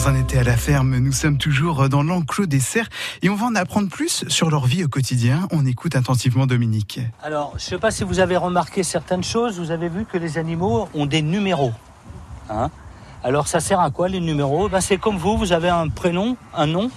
dans 0.00 0.08
un 0.08 0.14
été 0.14 0.38
à 0.38 0.44
la 0.44 0.56
ferme, 0.56 0.98
nous 0.98 1.12
sommes 1.12 1.36
toujours 1.36 1.88
dans 1.88 2.02
l'enclos 2.02 2.46
des 2.46 2.60
cerfs 2.60 2.88
et 3.22 3.28
on 3.28 3.34
va 3.34 3.46
en 3.46 3.54
apprendre 3.54 3.88
plus 3.88 4.24
sur 4.28 4.48
leur 4.48 4.64
vie 4.64 4.84
au 4.84 4.88
quotidien. 4.88 5.46
On 5.50 5.66
écoute 5.66 5.94
attentivement 5.94 6.46
Dominique. 6.46 7.00
Alors, 7.22 7.50
je 7.58 7.64
ne 7.64 7.68
sais 7.70 7.78
pas 7.78 7.90
si 7.90 8.04
vous 8.04 8.18
avez 8.18 8.36
remarqué 8.36 8.82
certaines 8.82 9.24
choses. 9.24 9.58
Vous 9.58 9.72
avez 9.72 9.88
vu 9.88 10.06
que 10.06 10.16
les 10.16 10.38
animaux 10.38 10.88
ont 10.94 11.06
des 11.06 11.20
numéros. 11.20 11.72
Hein? 12.48 12.70
Alors, 13.22 13.46
ça 13.46 13.60
sert 13.60 13.80
à 13.80 13.90
quoi 13.90 14.08
les 14.08 14.20
numéros? 14.20 14.68
Ben, 14.70 14.80
C'est 14.80 14.96
comme 14.96 15.18
vous, 15.18 15.36
vous 15.36 15.52
avez 15.52 15.68
un 15.68 15.88
prénom, 15.88 16.36
un 16.54 16.66
nom, 16.66 16.90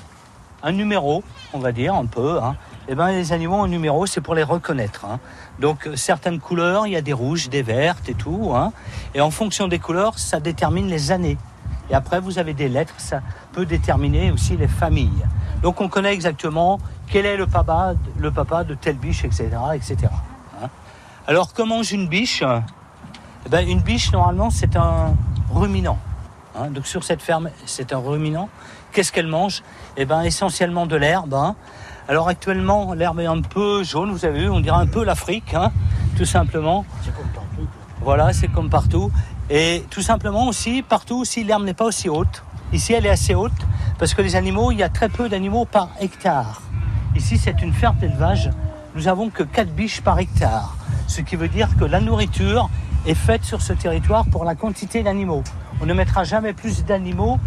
un 0.61 0.71
numéro, 0.71 1.23
on 1.51 1.59
va 1.59 1.73
dire 1.73 1.95
un 1.95 2.05
peu. 2.05 2.41
Hein. 2.41 2.55
Et 2.87 2.95
ben, 2.95 3.11
les 3.11 3.33
animaux 3.33 3.55
ont 3.55 3.63
un 3.63 3.69
numéro, 3.69 4.05
c'est 4.05 4.21
pour 4.21 4.35
les 4.35 4.43
reconnaître. 4.43 5.05
Hein. 5.05 5.19
Donc, 5.59 5.89
certaines 5.95 6.39
couleurs, 6.39 6.87
il 6.87 6.93
y 6.93 6.97
a 6.97 7.01
des 7.01 7.13
rouges, 7.13 7.49
des 7.49 7.63
vertes 7.63 8.07
et 8.07 8.13
tout. 8.13 8.53
Hein. 8.55 8.71
Et 9.13 9.19
en 9.19 9.31
fonction 9.31 9.67
des 9.67 9.79
couleurs, 9.79 10.19
ça 10.19 10.39
détermine 10.39 10.87
les 10.87 11.11
années. 11.11 11.37
Et 11.89 11.93
après, 11.95 12.19
vous 12.19 12.39
avez 12.39 12.53
des 12.53 12.69
lettres, 12.69 12.93
ça 12.97 13.21
peut 13.51 13.65
déterminer 13.65 14.31
aussi 14.31 14.55
les 14.57 14.67
familles. 14.67 15.25
Donc, 15.61 15.81
on 15.81 15.89
connaît 15.89 16.13
exactement 16.13 16.79
quel 17.07 17.25
est 17.25 17.37
le 17.37 17.45
papa, 17.47 17.93
le 18.17 18.31
papa 18.31 18.63
de 18.63 18.73
telle 18.73 18.97
biche, 18.97 19.23
etc. 19.25 19.49
etc. 19.73 19.95
hein. 20.61 20.69
Alors, 21.27 21.53
que 21.53 21.61
mange 21.61 21.91
une 21.91 22.07
biche 22.07 22.43
Eh 23.45 23.49
ben, 23.49 23.67
Une 23.67 23.81
biche, 23.81 24.11
normalement, 24.11 24.49
c'est 24.49 24.75
un 24.75 25.13
ruminant. 25.53 25.97
hein. 26.55 26.67
Donc, 26.69 26.87
sur 26.87 27.03
cette 27.03 27.21
ferme, 27.21 27.49
c'est 27.65 27.91
un 27.93 27.97
ruminant. 27.99 28.49
Qu'est-ce 28.91 29.11
qu'elle 29.11 29.27
mange? 29.27 29.61
Eh 29.97 30.05
ben, 30.05 30.21
essentiellement 30.23 30.85
de 30.85 30.95
l'herbe. 30.95 31.33
hein. 31.33 31.55
Alors, 32.07 32.27
actuellement, 32.29 32.93
l'herbe 32.93 33.19
est 33.19 33.25
un 33.25 33.41
peu 33.41 33.83
jaune, 33.83 34.11
vous 34.11 34.25
avez 34.25 34.39
vu, 34.41 34.49
on 34.49 34.59
dirait 34.61 34.77
un 34.81 34.87
peu 34.87 35.03
l'Afrique, 35.03 35.55
tout 36.17 36.25
simplement. 36.25 36.85
Voilà, 38.01 38.33
c'est 38.33 38.49
comme 38.49 38.69
partout. 38.69 39.11
Et 39.49 39.84
tout 39.89 40.01
simplement 40.01 40.47
aussi, 40.47 40.82
partout 40.82 41.17
aussi, 41.17 41.43
l'herbe 41.43 41.63
n'est 41.63 41.73
pas 41.73 41.86
aussi 41.86 42.10
haute. 42.10 42.43
Ici, 42.71 42.93
elle 42.93 43.06
est 43.06 43.10
assez 43.10 43.36
haute 43.36 43.51
parce 43.99 44.13
que 44.13 44.21
les 44.21 44.36
animaux, 44.36 44.71
il 44.71 44.79
y 44.79 44.84
a 44.84 44.89
très 44.89 45.10
peu 45.10 45.29
d'animaux 45.29 45.65
par 45.65 45.89
hectare. 45.99 46.62
Ici, 47.15 47.38
c'est 47.38 47.62
une 47.62 47.73
ferme 47.73 47.97
d'élevage. 47.97 48.49
Nous 48.95 49.08
avons 49.08 49.29
que 49.29 49.43
4 49.43 49.69
biches 49.69 50.01
par 50.01 50.17
hectare. 50.19 50.75
Ce 51.08 51.21
qui 51.21 51.36
veut 51.36 51.49
dire 51.49 51.69
que 51.77 51.86
la 51.86 51.99
nourriture 51.99 52.69
est 53.06 53.13
faite 53.15 53.43
sur 53.43 53.62
ce 53.62 53.73
territoire 53.73 54.25
pour 54.25 54.45
la 54.45 54.56
quantité 54.56 55.03
d'animaux. 55.03 55.43
On 55.82 55.86
ne 55.86 55.93
mettra 55.93 56.23
jamais 56.23 56.53
plus 56.53 56.86
d'animaux 56.86 57.39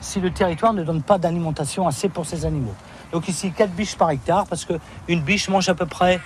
si 0.00 0.20
le 0.20 0.30
territoire 0.30 0.74
ne 0.74 0.84
donne 0.84 1.02
pas 1.02 1.18
d'alimentation 1.18 1.86
assez 1.88 2.08
pour 2.08 2.26
ces 2.26 2.44
animaux. 2.44 2.74
Donc 3.10 3.28
ici, 3.28 3.52
4 3.52 3.70
biches 3.70 3.96
par 3.96 4.10
hectare 4.10 4.46
parce 4.46 4.64
qu'une 4.64 5.20
biche 5.22 5.48
mange 5.48 5.68
à 5.68 5.74
peu 5.74 5.86
près 5.86 6.20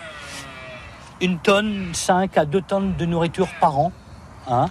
une 1.20 1.38
tonne, 1.38 1.90
5 1.92 2.36
à 2.36 2.44
2 2.44 2.60
tonnes 2.60 2.96
de 2.96 3.06
nourriture 3.06 3.48
par 3.60 3.78
an. 3.78 3.92
Hein. 4.48 4.66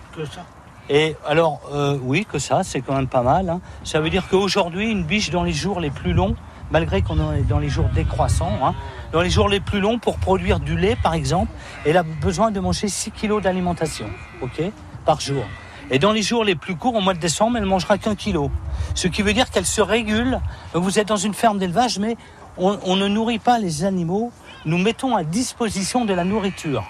Et 0.90 1.16
alors, 1.26 1.62
euh, 1.74 1.98
oui, 2.02 2.26
que 2.32 2.38
ça, 2.40 2.64
c'est 2.64 2.82
quand 2.82 2.94
même 2.96 3.08
pas 3.08 3.24
mal. 3.24 3.50
hein. 3.50 3.60
Ça 3.84 4.00
veut 4.00 4.10
dire 4.10 4.28
qu'aujourd'hui, 4.30 4.92
une 4.92 5.04
biche 5.04 5.32
dans 5.32 5.44
les 5.44 5.54
jours 5.54 5.80
les 5.80 5.90
plus 5.90 6.14
longs, 6.14 6.36
malgré 6.72 7.02
qu'on 7.02 7.34
est 7.34 7.42
dans 7.44 7.60
les 7.60 7.70
jours 7.70 7.90
décroissants, 7.94 8.52
hein, 8.64 8.74
dans 9.12 9.22
les 9.22 9.30
jours 9.30 9.50
les 9.50 9.60
plus 9.60 9.80
longs, 9.80 9.98
pour 9.98 10.18
produire 10.18 10.60
du 10.60 10.78
lait, 10.78 10.96
par 11.02 11.14
exemple, 11.14 11.52
elle 11.86 11.98
a 11.98 12.04
besoin 12.04 12.52
de 12.52 12.60
manger 12.60 12.88
6 12.88 13.12
kilos 13.12 13.42
d'alimentation, 13.42 14.06
ok, 14.42 14.62
par 15.06 15.20
jour. 15.20 15.44
Et 15.92 16.00
dans 16.00 16.12
les 16.12 16.24
jours 16.24 16.44
les 16.44 16.56
plus 16.56 16.76
courts, 16.76 16.96
au 16.96 17.02
mois 17.02 17.14
de 17.14 17.20
décembre, 17.20 17.58
elle 17.58 17.66
mangera 17.66 17.98
qu'un 17.98 18.16
kilo. 18.16 18.50
Ce 18.96 19.08
qui 19.08 19.22
veut 19.22 19.34
dire 19.34 19.50
qu'elle 19.52 19.68
se 19.68 19.82
régule. 19.82 20.40
Vous 20.74 20.98
êtes 20.98 21.08
dans 21.08 21.16
une 21.16 21.36
ferme 21.36 21.60
d'élevage, 21.60 22.00
mais 22.00 22.18
on, 22.58 22.80
on 22.86 22.96
ne 22.96 23.08
nourrit 23.08 23.38
pas 23.40 23.60
les 23.60 23.84
animaux. 23.84 24.32
Nous 24.66 24.80
mettons 24.80 25.16
à 25.16 25.24
disposition 25.24 26.06
de 26.06 26.14
la 26.14 26.24
nourriture. 26.24 26.84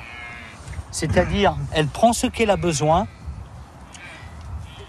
C'est-à-dire, 0.96 1.58
elle 1.74 1.88
prend 1.88 2.14
ce 2.14 2.26
qu'elle 2.26 2.50
a 2.50 2.56
besoin, 2.56 3.06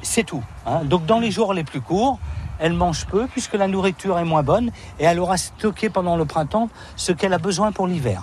c'est 0.02 0.22
tout. 0.22 0.44
hein. 0.64 0.84
Donc 0.84 1.04
dans 1.04 1.18
les 1.18 1.32
jours 1.32 1.52
les 1.52 1.64
plus 1.64 1.80
courts, 1.80 2.20
elle 2.60 2.74
mange 2.74 3.06
peu 3.06 3.26
puisque 3.26 3.54
la 3.54 3.66
nourriture 3.66 4.16
est 4.20 4.24
moins 4.24 4.44
bonne 4.44 4.70
et 5.00 5.04
elle 5.04 5.18
aura 5.18 5.36
stocké 5.36 5.90
pendant 5.90 6.14
le 6.16 6.24
printemps 6.24 6.68
ce 6.94 7.10
qu'elle 7.10 7.32
a 7.32 7.38
besoin 7.38 7.72
pour 7.72 7.88
l'hiver. 7.88 8.22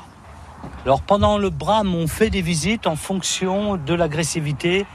Alors 0.86 1.02
pendant 1.02 1.38
le 1.38 1.50
brame, 1.50 1.94
on 1.94 2.08
fait 2.08 2.30
des 2.30 2.42
visites 2.42 2.88
en 2.88 2.96
fonction 2.96 3.76
de 3.76 3.94
l'agressivité 3.94 4.86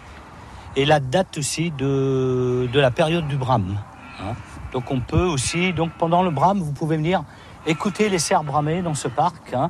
et 0.75 0.87
la 0.87 0.99
date 0.99 1.37
aussi 1.37 1.71
de, 1.71 2.71
de 2.73 2.81
la 2.81 2.91
période 2.91 3.29
du 3.29 3.37
brame. 3.37 3.77
hein. 4.23 4.35
Donc 4.73 4.91
on 4.91 5.01
peut 5.01 5.25
aussi, 5.25 5.75
donc 5.75 5.91
pendant 5.99 6.23
le 6.23 6.31
brame, 6.31 6.61
vous 6.61 6.73
pouvez 6.73 6.97
venir 6.97 7.23
écouter 7.67 8.09
les 8.09 8.19
cerfs 8.19 8.45
bramer 8.45 8.81
dans 8.81 8.95
ce 8.95 9.09
parc. 9.09 9.53
hein. 9.53 9.69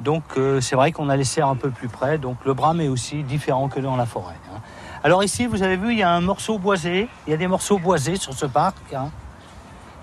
Donc 0.00 0.22
euh, 0.38 0.60
c'est 0.60 0.76
vrai 0.76 0.92
qu'on 0.92 1.08
a 1.10 1.16
les 1.16 1.24
cerfs 1.24 1.48
un 1.48 1.56
peu 1.56 1.70
plus 1.70 1.88
près, 1.88 2.16
donc 2.16 2.38
le 2.46 2.54
brame 2.54 2.80
est 2.80 2.88
aussi 2.88 3.22
différent 3.22 3.68
que 3.68 3.80
dans 3.80 3.96
la 3.96 4.06
forêt. 4.06 4.34
hein. 4.54 4.60
Alors 5.04 5.22
ici, 5.22 5.46
vous 5.46 5.62
avez 5.62 5.76
vu, 5.76 5.92
il 5.92 5.98
y 5.98 6.02
a 6.02 6.10
un 6.10 6.20
morceau 6.20 6.58
boisé, 6.58 7.08
il 7.26 7.30
y 7.30 7.34
a 7.34 7.36
des 7.36 7.46
morceaux 7.46 7.78
boisés 7.78 8.16
sur 8.16 8.32
ce 8.32 8.46
parc. 8.46 8.76
hein. 8.94 9.10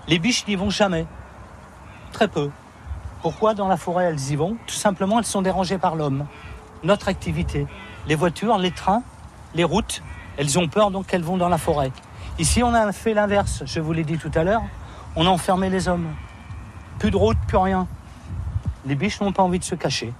Les 0.06 0.18
biches 0.18 0.46
n'y 0.46 0.54
vont 0.54 0.70
jamais, 0.70 1.06
très 2.12 2.28
peu. 2.28 2.50
Pourquoi 3.22 3.54
dans 3.54 3.66
la 3.66 3.76
forêt 3.76 4.04
elles 4.04 4.30
y 4.30 4.36
vont? 4.36 4.56
Tout 4.66 4.74
simplement, 4.74 5.18
elles 5.18 5.24
sont 5.24 5.42
dérangées 5.42 5.78
par 5.78 5.96
l'homme, 5.96 6.26
notre 6.84 7.08
activité. 7.08 7.66
Les 8.06 8.14
voitures, 8.14 8.56
les 8.58 8.70
trains, 8.70 9.02
les 9.54 9.64
routes, 9.64 10.02
elles 10.36 10.58
ont 10.58 10.68
peur 10.68 10.92
donc 10.92 11.12
elles 11.12 11.24
vont 11.24 11.36
dans 11.36 11.48
la 11.48 11.58
forêt. 11.58 11.90
Ici, 12.38 12.62
on 12.62 12.72
a 12.72 12.92
fait 12.92 13.14
l'inverse, 13.14 13.64
je 13.66 13.80
vous 13.80 13.92
l'ai 13.92 14.04
dit 14.04 14.16
tout 14.18 14.30
à 14.36 14.44
l'heure, 14.44 14.62
on 15.16 15.26
a 15.26 15.28
enfermé 15.28 15.68
les 15.70 15.88
hommes. 15.88 16.06
Plus 17.00 17.10
de 17.10 17.16
route, 17.16 17.38
plus 17.48 17.56
rien. 17.56 17.88
Les 18.86 18.94
biches 18.94 19.20
n'ont 19.20 19.32
pas 19.32 19.42
envie 19.42 19.58
de 19.58 19.64
se 19.64 19.74
cacher. 19.74 20.12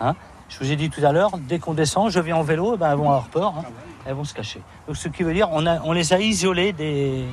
Hein? 0.00 0.14
Je 0.48 0.58
vous 0.58 0.70
ai 0.70 0.76
dit 0.76 0.90
tout 0.90 1.04
à 1.04 1.12
l'heure, 1.12 1.32
dès 1.38 1.58
qu'on 1.58 1.74
descend, 1.74 2.10
je 2.10 2.20
viens 2.20 2.36
en 2.36 2.42
vélo, 2.42 2.74
eh 2.74 2.76
ben, 2.76 2.90
elles 2.90 2.96
vont 2.98 3.08
avoir 3.10 3.28
peur, 3.28 3.54
hein. 3.58 3.64
elles 4.06 4.14
vont 4.14 4.24
se 4.24 4.34
cacher. 4.34 4.60
Donc, 4.86 4.96
ce 4.96 5.08
qui 5.08 5.22
veut 5.22 5.32
dire 5.32 5.48
on, 5.50 5.92
les 5.92 6.12
a 6.12 6.20
isolées 6.20 6.72
des, 6.72 7.24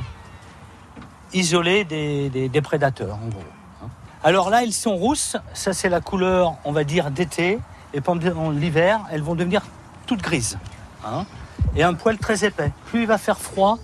des, 1.34 2.62
prédateurs, 2.62 3.16
en 3.16 3.28
gros. 3.28 3.44
hein. 3.84 3.88
Alors 4.24 4.50
là, 4.50 4.64
elles 4.64 4.74
sont 4.74 4.96
rousses, 4.96 5.36
ça 5.54 5.74
c'est 5.74 5.90
la 5.90 6.02
couleur, 6.02 6.56
on 6.64 6.72
va 6.72 6.84
dire, 6.84 7.12
d'été, 7.12 7.60
et 7.94 8.02
pendant 8.02 8.50
l'hiver, 8.50 9.02
elles 9.12 9.22
vont 9.24 9.36
devenir 9.36 9.62
toutes 10.06 10.22
grises. 10.22 10.58
hein. 11.06 11.26
Et 11.76 11.84
un 11.84 11.94
poil 11.94 12.18
très 12.18 12.44
épais. 12.46 12.72
Plus 12.86 13.02
il 13.02 13.08
va 13.08 13.18
faire 13.18 13.38
froid, 13.38 13.78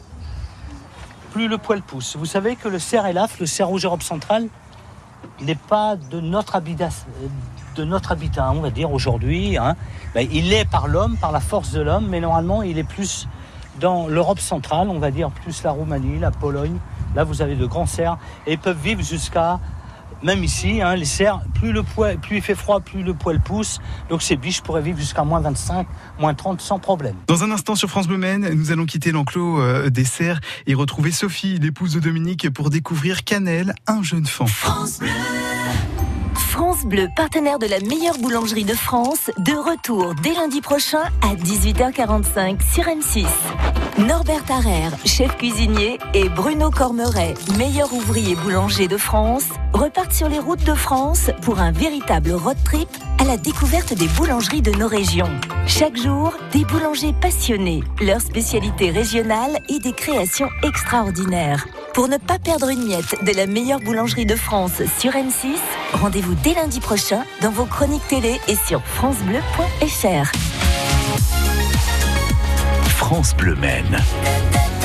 plus 1.31 1.47
le 1.47 1.57
poil 1.57 1.81
pousse. 1.81 2.15
Vous 2.17 2.25
savez 2.25 2.55
que 2.55 2.67
le 2.67 2.79
cerf 2.79 3.05
élaf, 3.05 3.39
le 3.39 3.45
cerf 3.45 3.67
rouge 3.67 3.85
Europe 3.85 4.03
centrale, 4.03 4.47
n'est 5.41 5.55
pas 5.55 5.95
de 5.95 6.19
notre 6.19 6.55
habitat, 6.55 6.89
de 7.75 7.83
notre 7.83 8.11
habitat, 8.11 8.51
on 8.51 8.61
va 8.61 8.69
dire 8.69 8.91
aujourd'hui. 8.91 9.57
hein. 9.57 9.75
Ben, 10.15 10.27
il 10.31 10.51
est 10.53 10.65
par 10.65 10.87
l'homme, 10.87 11.17
par 11.17 11.31
la 11.31 11.39
force 11.39 11.71
de 11.71 11.81
l'homme, 11.81 12.07
mais 12.09 12.19
normalement 12.19 12.63
il 12.63 12.77
est 12.77 12.83
plus 12.83 13.27
dans 13.79 14.07
l'Europe 14.07 14.39
centrale, 14.39 14.89
on 14.89 14.99
va 14.99 15.11
dire 15.11 15.29
plus 15.29 15.61
la 15.63 15.71
Roumanie, 15.71 16.19
la 16.19 16.31
Pologne. 16.31 16.77
Là 17.15 17.23
vous 17.23 17.41
avez 17.41 17.55
de 17.55 17.65
grands 17.65 17.85
cerfs 17.85 18.17
et 18.45 18.53
ils 18.53 18.59
peuvent 18.59 18.81
vivre 18.81 19.03
jusqu'à 19.03 19.59
même 20.23 20.43
ici, 20.43 20.81
hein, 20.81 20.95
les 20.95 21.05
cerfs, 21.05 21.41
plus, 21.53 21.71
le 21.71 21.83
poil, 21.83 22.17
plus 22.17 22.37
il 22.37 22.41
fait 22.41 22.55
froid, 22.55 22.79
plus 22.79 23.03
le 23.03 23.13
poil 23.13 23.39
pousse. 23.39 23.79
Donc 24.09 24.21
ces 24.21 24.35
biches 24.35 24.61
pourraient 24.61 24.81
vivre 24.81 24.99
jusqu'à 24.99 25.23
moins 25.23 25.39
25, 25.39 25.87
moins 26.19 26.33
30 26.33 26.61
sans 26.61 26.79
problème. 26.79 27.15
Dans 27.27 27.43
un 27.43 27.51
instant 27.51 27.75
sur 27.75 27.89
France 27.89 28.07
Bleu 28.07 28.17
Maine, 28.17 28.49
nous 28.53 28.71
allons 28.71 28.85
quitter 28.85 29.11
l'enclos 29.11 29.61
euh, 29.61 29.89
des 29.89 30.05
cerfs 30.05 30.39
et 30.65 30.73
retrouver 30.73 31.11
Sophie, 31.11 31.59
l'épouse 31.59 31.93
de 31.93 31.99
Dominique, 31.99 32.49
pour 32.49 32.69
découvrir 32.69 33.23
Canel, 33.23 33.73
un 33.87 34.03
jeune 34.03 34.25
fan. 34.25 34.47
France 36.35 36.85
Bleu, 36.85 37.07
partenaire 37.15 37.59
de 37.59 37.67
la 37.67 37.79
meilleure 37.79 38.17
boulangerie 38.17 38.65
de 38.65 38.73
France, 38.73 39.29
de 39.37 39.51
retour 39.51 40.15
dès 40.23 40.33
lundi 40.33 40.61
prochain 40.61 41.03
à 41.21 41.35
18h45 41.35 42.59
sur 42.73 42.83
M6. 42.83 43.25
Norbert 43.97 44.43
Tarrer, 44.45 44.89
chef 45.05 45.35
cuisinier, 45.37 45.97
et 46.13 46.29
Bruno 46.29 46.69
Cormeret, 46.69 47.33
meilleur 47.57 47.91
ouvrier 47.93 48.35
boulanger 48.35 48.87
de 48.87 48.95
France, 48.95 49.45
repartent 49.73 50.13
sur 50.13 50.29
les 50.29 50.37
routes 50.37 50.63
de 50.63 50.75
France 50.75 51.31
pour 51.41 51.59
un 51.59 51.71
véritable 51.71 52.31
road 52.33 52.57
trip 52.63 52.87
à 53.19 53.23
la 53.23 53.37
découverte 53.37 53.95
des 53.95 54.07
boulangeries 54.09 54.61
de 54.61 54.71
nos 54.71 54.87
régions. 54.87 55.31
Chaque 55.65 55.97
jour, 55.97 56.31
des 56.53 56.63
boulangers 56.63 57.13
passionnés, 57.19 57.83
leurs 57.99 58.21
spécialités 58.21 58.91
régionales 58.91 59.57
et 59.67 59.79
des 59.79 59.93
créations 59.93 60.49
extraordinaires. 60.61 61.65
Pour 61.95 62.07
ne 62.07 62.17
pas 62.17 62.37
perdre 62.37 62.69
une 62.69 62.85
miette 62.85 63.15
de 63.25 63.35
la 63.35 63.47
meilleure 63.47 63.79
boulangerie 63.79 64.27
de 64.27 64.35
France 64.35 64.83
sur 64.99 65.13
M6, 65.13 65.55
rendez-vous 65.93 66.35
dès 66.43 66.53
lundi 66.53 66.79
prochain 66.79 67.23
dans 67.41 67.49
vos 67.49 67.65
chroniques 67.65 68.07
télé 68.07 68.39
et 68.47 68.55
sur 68.67 68.79
francebleu.fr. 68.85 70.31
France. 73.07 74.76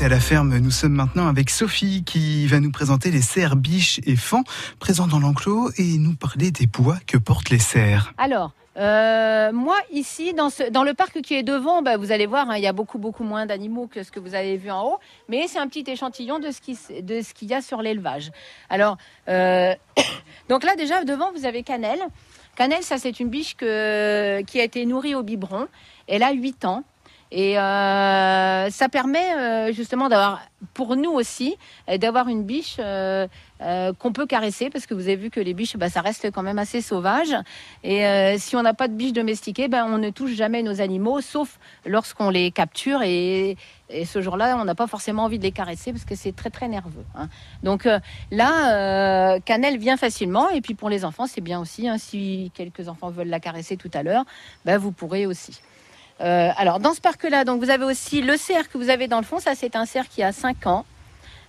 À 0.00 0.08
la 0.08 0.20
ferme, 0.20 0.56
nous 0.58 0.70
sommes 0.70 0.94
maintenant 0.94 1.28
avec 1.28 1.50
Sophie 1.50 2.04
qui 2.04 2.46
va 2.46 2.58
nous 2.60 2.70
présenter 2.70 3.10
les 3.10 3.20
cerfs, 3.20 3.56
biches 3.56 4.00
et 4.06 4.16
fans 4.16 4.44
présents 4.78 5.06
dans 5.06 5.18
l'enclos 5.18 5.70
et 5.76 5.98
nous 5.98 6.14
parler 6.14 6.50
des 6.50 6.66
bois 6.66 6.96
que 7.06 7.18
portent 7.18 7.50
les 7.50 7.58
cerfs. 7.58 8.12
Alors, 8.16 8.52
euh, 8.78 9.52
moi, 9.52 9.76
ici, 9.92 10.32
dans, 10.32 10.48
ce- 10.48 10.62
le 10.62 10.94
parc 10.94 11.20
qui 11.20 11.34
est 11.34 11.42
devant, 11.42 11.82
bah, 11.82 11.98
vous 11.98 12.12
allez 12.12 12.24
voir, 12.26 12.48
hein, 12.48 12.56
il 12.56 12.62
y 12.62 12.66
a 12.66 12.72
beaucoup, 12.72 12.98
beaucoup 12.98 13.24
moins 13.24 13.44
d'animaux 13.44 13.88
que 13.88 14.02
ce 14.02 14.10
que 14.10 14.20
vous 14.20 14.34
avez 14.34 14.56
vu 14.56 14.70
en 14.70 14.84
haut, 14.84 14.98
mais 15.28 15.46
c'est 15.48 15.58
un 15.58 15.68
petit 15.68 15.84
échantillon 15.86 16.38
de 16.38 16.50
ce 16.50 16.60
qu'il 17.34 17.48
y 17.48 17.54
a 17.54 17.60
sur 17.60 17.82
l'élevage. 17.82 18.30
Alors, 18.70 18.96
euh, 19.28 19.74
donc 20.48 20.64
là, 20.64 20.76
déjà, 20.76 21.04
devant, 21.04 21.30
vous 21.32 21.44
avez 21.44 21.62
Cannelle. 21.62 22.00
Cannelle, 22.56 22.82
ça, 22.82 22.96
c'est 22.96 23.20
une 23.20 23.28
biche 23.28 23.54
que, 23.54 24.40
qui 24.42 24.60
a 24.60 24.64
été 24.64 24.86
nourrie 24.86 25.14
au 25.14 25.22
biberon. 25.22 25.66
Elle 26.08 26.22
a 26.22 26.32
8 26.32 26.64
ans. 26.64 26.84
Et 27.32 27.58
euh, 27.58 28.70
ça 28.70 28.88
permet 28.88 29.34
euh, 29.36 29.72
justement 29.72 30.08
d'avoir, 30.08 30.40
pour 30.74 30.96
nous 30.96 31.10
aussi, 31.10 31.56
euh, 31.88 31.96
d'avoir 31.96 32.28
une 32.28 32.42
biche 32.42 32.78
qu'on 33.98 34.12
peut 34.12 34.26
caresser, 34.26 34.70
parce 34.70 34.86
que 34.86 34.94
vous 34.94 35.02
avez 35.02 35.16
vu 35.16 35.30
que 35.30 35.38
les 35.38 35.52
biches, 35.54 35.76
bah, 35.76 35.90
ça 35.90 36.00
reste 36.00 36.30
quand 36.30 36.42
même 36.42 36.58
assez 36.58 36.80
sauvage. 36.80 37.36
Et 37.84 38.02
si 38.38 38.56
on 38.56 38.62
n'a 38.62 38.72
pas 38.72 38.88
de 38.88 38.94
biche 38.94 39.12
domestiquée, 39.12 39.68
ben, 39.68 39.84
on 39.84 39.98
ne 39.98 40.08
touche 40.08 40.32
jamais 40.32 40.62
nos 40.62 40.80
animaux, 40.80 41.20
sauf 41.20 41.58
lorsqu'on 41.84 42.30
les 42.30 42.50
capture. 42.50 43.02
Et, 43.02 43.56
ce 44.04 44.22
jour-là, 44.22 44.56
on 44.56 44.64
n'a 44.64 44.74
pas 44.74 44.86
forcément 44.86 45.24
envie 45.24 45.38
de 45.38 45.42
les 45.42 45.52
caresser, 45.52 45.92
parce 45.92 46.06
que 46.06 46.14
c'est 46.14 46.34
très 46.34 46.48
très 46.48 46.68
nerveux. 46.68 47.04
hein. 47.14 47.28
Donc 47.62 47.86
là, 48.30 49.38
Cannelle 49.40 49.76
vient 49.76 49.98
facilement. 49.98 50.48
Et 50.48 50.62
puis 50.62 50.74
pour 50.74 50.88
les 50.88 51.04
enfants, 51.04 51.26
c'est 51.26 51.42
bien 51.42 51.60
aussi. 51.60 51.86
hein, 51.86 51.98
si 51.98 52.50
quelques 52.54 52.88
enfants 52.88 53.10
veulent 53.10 53.28
la 53.28 53.40
caresser 53.40 53.76
tout 53.76 53.90
à 53.92 54.02
l'heure, 54.02 54.24
ben, 54.64 54.78
vous 54.78 54.90
pourrez 54.92 55.26
aussi. 55.26 55.60
Euh, 56.20 56.50
alors, 56.56 56.80
dans 56.80 56.92
ce 56.92 57.00
parc-là, 57.00 57.44
donc 57.44 57.62
vous 57.62 57.70
avez 57.70 57.84
aussi 57.84 58.20
le 58.20 58.36
cerf 58.36 58.68
que 58.68 58.78
vous 58.78 58.90
avez 58.90 59.08
dans 59.08 59.18
le 59.18 59.24
fond. 59.24 59.38
Ça, 59.38 59.54
c'est 59.54 59.76
un 59.76 59.86
cerf 59.86 60.08
qui 60.08 60.22
a 60.22 60.32
5 60.32 60.66
ans. 60.66 60.84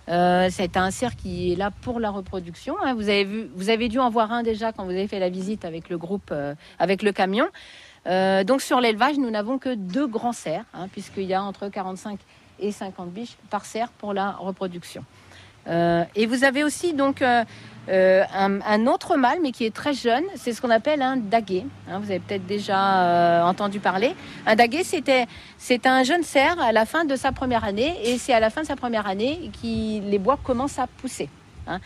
Euh, 0.08 0.48
c'est 0.50 0.76
un 0.76 0.90
cerf 0.90 1.14
qui 1.14 1.52
est 1.52 1.56
là 1.56 1.70
pour 1.82 2.00
la 2.00 2.10
reproduction. 2.10 2.74
hein. 2.82 2.94
Vous, 2.94 3.08
avez 3.08 3.24
vu, 3.24 3.50
vous 3.54 3.70
avez 3.70 3.88
dû 3.88 3.98
en 4.00 4.10
voir 4.10 4.32
un 4.32 4.42
déjà 4.42 4.72
quand 4.72 4.84
vous 4.84 4.90
avez 4.90 5.06
fait 5.06 5.20
la 5.20 5.28
visite 5.28 5.64
avec 5.64 5.88
le 5.88 5.98
groupe, 5.98 6.30
euh, 6.32 6.54
avec 6.78 7.02
le 7.02 7.12
camion. 7.12 7.46
Donc 8.04 8.62
sur 8.62 8.80
l'élevage, 8.80 9.16
nous 9.18 9.30
n'avons 9.30 9.58
que 9.58 9.74
deux 9.76 10.08
grands 10.08 10.32
cerfs, 10.32 10.64
hein, 10.74 10.88
puisqu'il 10.90 11.22
y 11.24 11.34
a 11.34 11.42
entre 11.42 11.68
45 11.68 12.18
et 12.58 12.72
50 12.72 13.10
biches 13.10 13.36
par 13.48 13.64
cerf 13.64 13.90
pour 13.90 14.12
la 14.12 14.32
reproduction. 14.32 15.04
Euh, 15.68 16.04
et 16.14 16.26
vous 16.26 16.44
avez 16.44 16.64
aussi 16.64 16.92
donc 16.92 17.22
euh, 17.22 17.44
euh, 17.88 18.24
un, 18.34 18.86
autre 18.86 19.16
mâle, 19.16 19.38
mais 19.42 19.52
qui 19.52 19.64
est 19.64 19.74
très 19.74 19.94
jeune. 19.94 20.24
C'est 20.36 20.52
ce 20.52 20.60
qu'on 20.60 20.70
appelle 20.70 21.02
un 21.02 21.16
daguet. 21.16 21.64
Hein, 21.88 21.98
vous 22.00 22.10
avez 22.10 22.20
peut-être 22.20 22.46
déjà 22.46 23.44
entendu 23.46 23.80
parler. 23.80 24.14
Un 24.46 24.56
daguet, 24.56 24.84
c'était 24.84 25.26
c'est 25.58 25.86
un 25.86 26.02
jeune 26.02 26.22
cerf 26.22 26.60
à 26.60 26.72
la 26.72 26.84
fin 26.86 27.04
de 27.04 27.16
sa 27.16 27.32
première 27.32 27.64
année, 27.64 27.96
et 28.04 28.18
c'est 28.18 28.32
à 28.32 28.40
la 28.40 28.50
fin 28.50 28.62
de 28.62 28.66
sa 28.66 28.76
première 28.76 29.06
année 29.06 29.50
que 29.60 30.10
les 30.10 30.18
bois 30.18 30.38
commencent 30.42 30.78
à 30.78 30.86
pousser. 30.86 31.28
hein. 31.66 31.80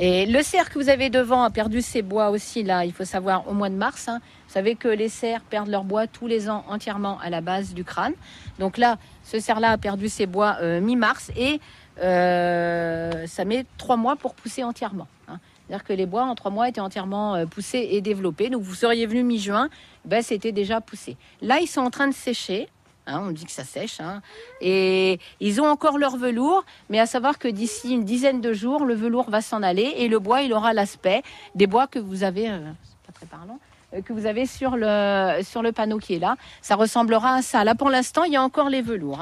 Et 0.00 0.26
le 0.26 0.42
cerf 0.44 0.70
que 0.70 0.78
vous 0.78 0.90
avez 0.90 1.10
devant 1.10 1.42
a 1.42 1.50
perdu 1.50 1.82
ses 1.82 2.02
bois 2.02 2.30
aussi 2.30 2.62
là. 2.62 2.84
Il 2.84 2.92
faut 2.92 3.04
savoir 3.04 3.48
au 3.48 3.52
mois 3.52 3.68
de 3.68 3.74
mars. 3.74 4.06
hein. 4.06 4.20
Vous 4.46 4.52
savez 4.52 4.76
que 4.76 4.86
les 4.86 5.08
cerfs 5.08 5.40
perdent 5.40 5.70
leurs 5.70 5.82
bois 5.82 6.06
tous 6.06 6.28
les 6.28 6.48
ans 6.48 6.64
entièrement 6.68 7.18
à 7.20 7.30
la 7.30 7.40
base 7.40 7.74
du 7.74 7.82
crâne. 7.82 8.12
Donc 8.60 8.78
là, 8.78 8.96
ce 9.24 9.40
cerf-là 9.40 9.72
a 9.72 9.76
perdu 9.76 10.08
ses 10.08 10.26
bois 10.26 10.56
mi-mars 10.80 11.32
et 11.36 11.60
euh, 12.00 13.26
ça 13.26 13.44
met 13.44 13.66
trois 13.76 13.96
mois 13.96 14.16
pour 14.16 14.34
pousser 14.34 14.62
entièrement. 14.64 15.08
hein. 15.28 15.38
C'est-à-dire 15.66 15.84
que 15.84 15.92
les 15.92 16.06
bois 16.06 16.22
en 16.24 16.34
trois 16.34 16.50
mois 16.50 16.68
étaient 16.68 16.80
entièrement 16.80 17.34
euh, 17.34 17.44
poussés 17.46 17.88
et 17.92 18.00
développés. 18.00 18.48
Donc 18.50 18.62
vous 18.62 18.74
seriez 18.74 19.06
venu 19.06 19.22
mi-juin, 19.22 19.68
ben 20.04 20.22
c'était 20.22 20.52
déjà 20.52 20.80
poussé. 20.80 21.16
Là, 21.42 21.58
ils 21.60 21.66
sont 21.66 21.82
en 21.82 21.90
train 21.90 22.08
de 22.08 22.14
sécher. 22.14 22.68
hein, 23.06 23.20
on 23.26 23.30
dit 23.32 23.44
que 23.44 23.52
ça 23.52 23.64
sèche. 23.64 24.00
hein. 24.00 24.22
Et 24.60 25.18
ils 25.40 25.60
ont 25.60 25.66
encore 25.66 25.98
leur 25.98 26.16
velours, 26.16 26.64
mais 26.88 26.98
à 27.00 27.06
savoir 27.06 27.38
que 27.38 27.48
d'ici 27.48 27.92
une 27.92 28.04
dizaine 28.04 28.40
de 28.40 28.52
jours, 28.52 28.84
le 28.86 28.94
velours 28.94 29.28
va 29.30 29.40
s'en 29.42 29.62
aller 29.62 29.92
et 29.96 30.08
le 30.08 30.18
bois, 30.18 30.40
il 30.42 30.52
aura 30.54 30.72
l'aspect 30.72 31.22
des 31.54 31.66
bois 31.66 31.86
que 31.86 31.98
vous 31.98 32.22
avez. 32.24 32.48
euh, 32.50 32.60
pas 33.06 33.12
très 33.12 33.26
parlant. 33.26 33.58
Que 34.04 34.12
vous 34.12 34.26
avez 34.26 34.44
sur 34.44 34.76
le, 34.76 35.42
sur 35.42 35.62
le 35.62 35.72
panneau 35.72 35.96
qui 35.98 36.14
est 36.14 36.18
là, 36.18 36.36
ça 36.60 36.76
ressemblera 36.76 37.36
à 37.36 37.42
ça. 37.42 37.64
Là, 37.64 37.74
pour 37.74 37.88
l'instant, 37.88 38.24
il 38.24 38.32
y 38.34 38.36
a 38.36 38.42
encore 38.42 38.68
les 38.68 38.82
velours, 38.82 39.18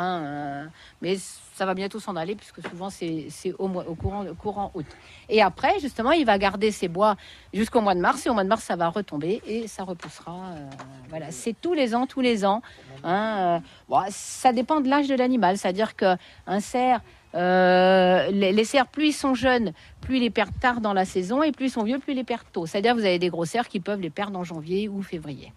mais 1.03 1.17
ça 1.57 1.65
va 1.65 1.73
bientôt 1.73 1.99
s'en 1.99 2.17
aller 2.17 2.35
puisque 2.35 2.61
souvent 2.69 2.91
c'est 2.91 3.29
au, 3.59 3.69
courant, 3.95 4.27
courant 4.39 4.71
août. 4.75 4.85
Et 5.31 5.41
après, 5.41 5.81
justement, 5.81 6.13
il 6.13 6.27
va 6.27 6.37
garder 6.37 6.71
ses 6.71 6.87
bois 6.87 7.17
jusqu'au 7.55 7.81
mois 7.81 7.95
de 7.95 8.01
mars 8.01 8.27
et 8.27 8.29
au 8.29 8.35
mois 8.35 8.45
de 8.45 8.49
mars, 8.49 8.63
ça 8.63 8.77
va 8.77 8.89
retomber 8.91 9.41
et 9.47 9.67
ça 9.67 9.83
repoussera. 9.83 10.33
euh, 10.33 10.71
voilà, 11.09 11.31
c'est 11.31 11.55
tous 11.59 11.73
les 11.73 11.95
ans, 11.95 12.07
tous 12.07 12.21
les 12.21 12.45
ans. 12.45 12.61
hein, 13.05 13.39
euh, 13.39 13.59
bon, 13.89 14.01
ça 14.11 14.53
dépend 14.53 14.83
de 14.83 14.89
l'âge 14.91 15.09
de 15.09 15.15
l'animal, 15.15 15.57
c'est-à-dire 15.57 15.97
que 15.97 16.17
un 16.47 16.61
cerf, 16.61 17.01
euh, 17.35 18.31
les, 18.31 18.53
les 18.53 18.65
cerfs, 18.65 18.89
plus 18.89 19.09
ils 19.09 19.13
sont 19.13 19.35
jeunes, 19.35 19.73
plus 20.07 20.17
ils 20.19 20.21
les 20.21 20.31
perdent 20.31 20.59
tard 20.61 20.81
dans 20.81 20.93
la 20.93 21.05
saison, 21.05 21.43
et 21.43 21.51
plus 21.53 21.67
ils 21.67 21.71
sont 21.71 21.83
vieux, 21.83 21.99
plus 21.99 22.13
ils 22.13 22.17
les 22.17 22.25
perdent 22.25 22.47
tôt. 22.53 22.65
C'est-à-dire 22.67 22.95
que 22.95 23.01
vous 23.01 23.05
avez 23.07 23.19
des 23.19 23.29
gros 23.29 23.45
cerfs 23.45 23.69
qui 23.69 23.81
peuvent 23.81 24.01
les 24.01 24.11
perdre 24.11 24.39
en 24.39 24.45
janvier 24.45 24.89
ou 24.89 25.03
février. 25.03 25.53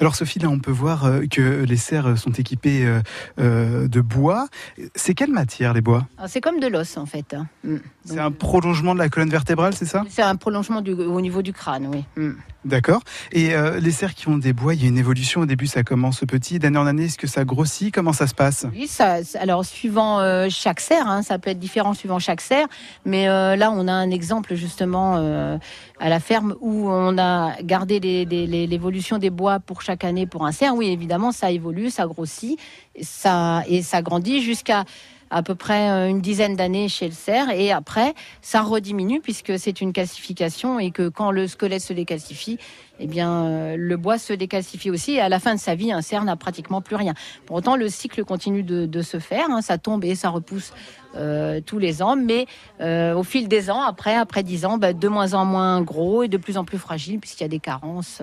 Alors 0.00 0.16
Sophie, 0.16 0.40
là 0.40 0.48
on 0.48 0.58
peut 0.58 0.72
voir 0.72 1.04
euh, 1.04 1.22
que 1.30 1.62
les 1.62 1.76
cerfs 1.76 2.18
sont 2.18 2.32
équipés 2.32 2.84
euh, 2.84 3.00
euh, 3.38 3.88
de 3.88 4.00
bois. 4.00 4.48
C'est 4.96 5.14
quelle 5.14 5.30
matière 5.30 5.72
les 5.72 5.80
bois? 5.80 6.06
Alors, 6.18 6.28
C'est 6.28 6.40
comme 6.40 6.58
de 6.60 6.66
l'os 6.66 6.96
en 6.96 7.06
fait. 7.06 7.36
Mm. 7.64 7.76
C'est 8.04 8.18
un 8.18 8.32
prolongement 8.32 8.94
de 8.94 8.98
la 8.98 9.08
colonne 9.08 9.30
vertébrale, 9.30 9.74
c'est 9.74 9.86
ça? 9.86 10.04
C'est 10.08 10.22
un 10.22 10.34
prolongement 10.36 10.80
du- 10.80 10.92
au 10.92 11.20
niveau 11.20 11.40
du 11.42 11.52
crâne, 11.52 11.86
oui. 11.92 12.04
Mm. 12.22 12.32
D'accord. 12.64 13.02
Et 13.32 13.54
euh, 13.54 13.80
les 13.80 13.90
cerfs 13.90 14.14
qui 14.14 14.28
ont 14.28 14.38
des 14.38 14.52
bois, 14.52 14.74
il 14.74 14.82
y 14.82 14.84
a 14.84 14.88
une 14.88 14.98
évolution. 14.98 15.40
Au 15.40 15.46
début, 15.46 15.66
ça 15.66 15.82
commence 15.82 16.20
petit. 16.20 16.60
D'année 16.60 16.78
en 16.78 16.86
année, 16.86 17.06
est-ce 17.06 17.18
que 17.18 17.26
ça 17.26 17.44
grossit? 17.44 17.92
Comment 17.92 18.12
ça 18.12 18.28
se 18.28 18.34
passe? 18.34 18.66
Oui, 18.72 18.86
ça, 18.86 19.24
ça- 19.24 19.40
alors 19.40 19.64
suivant 19.64 20.20
euh, 20.20 20.46
chaque 20.48 20.78
cerf, 20.78 21.08
hein, 21.08 21.22
ça 21.22 21.38
peut 21.40 21.50
être 21.50 21.58
différent 21.58 21.92
suivant 21.94 22.20
chaque 22.20 22.40
cerf, 22.40 22.66
mais 23.04 23.28
euh, 23.28 23.56
là 23.56 23.72
on 23.72 23.88
a 23.88 23.91
un 23.92 24.10
exemple 24.10 24.54
justement 24.54 25.16
euh, 25.16 25.58
à 25.98 26.08
la 26.08 26.20
ferme 26.20 26.54
où 26.60 26.88
on 26.88 27.18
a 27.18 27.56
gardé 27.62 28.00
l'évolution 28.00 29.18
des 29.18 29.30
bois 29.30 29.60
pour 29.60 29.82
chaque 29.82 30.04
année 30.04 30.26
pour 30.26 30.46
un 30.46 30.52
cerf. 30.52 30.74
Oui, 30.74 30.88
évidemment, 30.88 31.32
ça 31.32 31.50
évolue, 31.50 31.90
ça 31.90 32.06
grossit, 32.06 32.58
ça 33.00 33.62
et 33.68 33.82
ça 33.82 34.02
grandit 34.02 34.42
jusqu'à 34.42 34.84
à 35.32 35.42
peu 35.42 35.54
près 35.54 35.90
euh, 35.90 36.08
une 36.08 36.20
dizaine 36.20 36.56
d'années 36.56 36.88
chez 36.88 37.06
le 37.06 37.14
cerf 37.14 37.48
et 37.50 37.72
après 37.72 38.14
ça 38.42 38.60
rediminue 38.60 39.20
puisque 39.20 39.58
c'est 39.58 39.80
une 39.80 39.92
calcification 39.92 40.78
et 40.78 40.90
que 40.90 41.08
quand 41.08 41.30
le 41.30 41.48
squelette 41.48 41.80
se 41.80 41.94
décalcifie, 41.94 42.58
eh 43.02 43.08
bien 43.08 43.46
euh, 43.46 43.76
le 43.76 43.96
bois 43.96 44.16
se 44.16 44.32
décalcifie 44.32 44.88
aussi 44.88 45.14
et 45.14 45.20
à 45.20 45.28
la 45.28 45.40
fin 45.40 45.54
de 45.54 45.60
sa 45.60 45.74
vie 45.74 45.90
un 45.90 46.02
cerf 46.02 46.24
n'a 46.24 46.36
pratiquement 46.36 46.80
plus 46.80 46.94
rien. 46.94 47.14
Pour 47.46 47.56
autant 47.56 47.74
le 47.74 47.88
cycle 47.88 48.24
continue 48.24 48.62
de, 48.62 49.02
se 49.02 49.18
faire, 49.18 49.46
hein, 49.50 49.60
ça 49.60 49.76
tombe 49.76 50.04
et 50.04 50.14
ça 50.14 50.28
repousse 50.28 50.72
euh, 51.16 51.60
tous 51.60 51.78
les 51.80 52.00
ans, 52.00 52.14
mais 52.14 52.46
euh, 52.80 53.14
au 53.14 53.24
fil 53.24 53.48
des 53.48 53.70
ans, 53.70 53.82
après 53.82 54.14
après 54.14 54.44
10 54.44 54.64
ans, 54.64 54.78
bah, 54.78 54.92
de 54.92 55.08
moins 55.08 55.34
en 55.34 55.44
moins 55.44 55.82
gros 55.82 56.22
et 56.22 56.28
de 56.28 56.36
plus 56.36 56.56
en 56.56 56.64
plus 56.64 56.78
fragile 56.78 57.18
puisqu'il 57.18 57.42
y 57.42 57.46
a 57.46 57.48
des 57.48 57.58
carences 57.58 58.22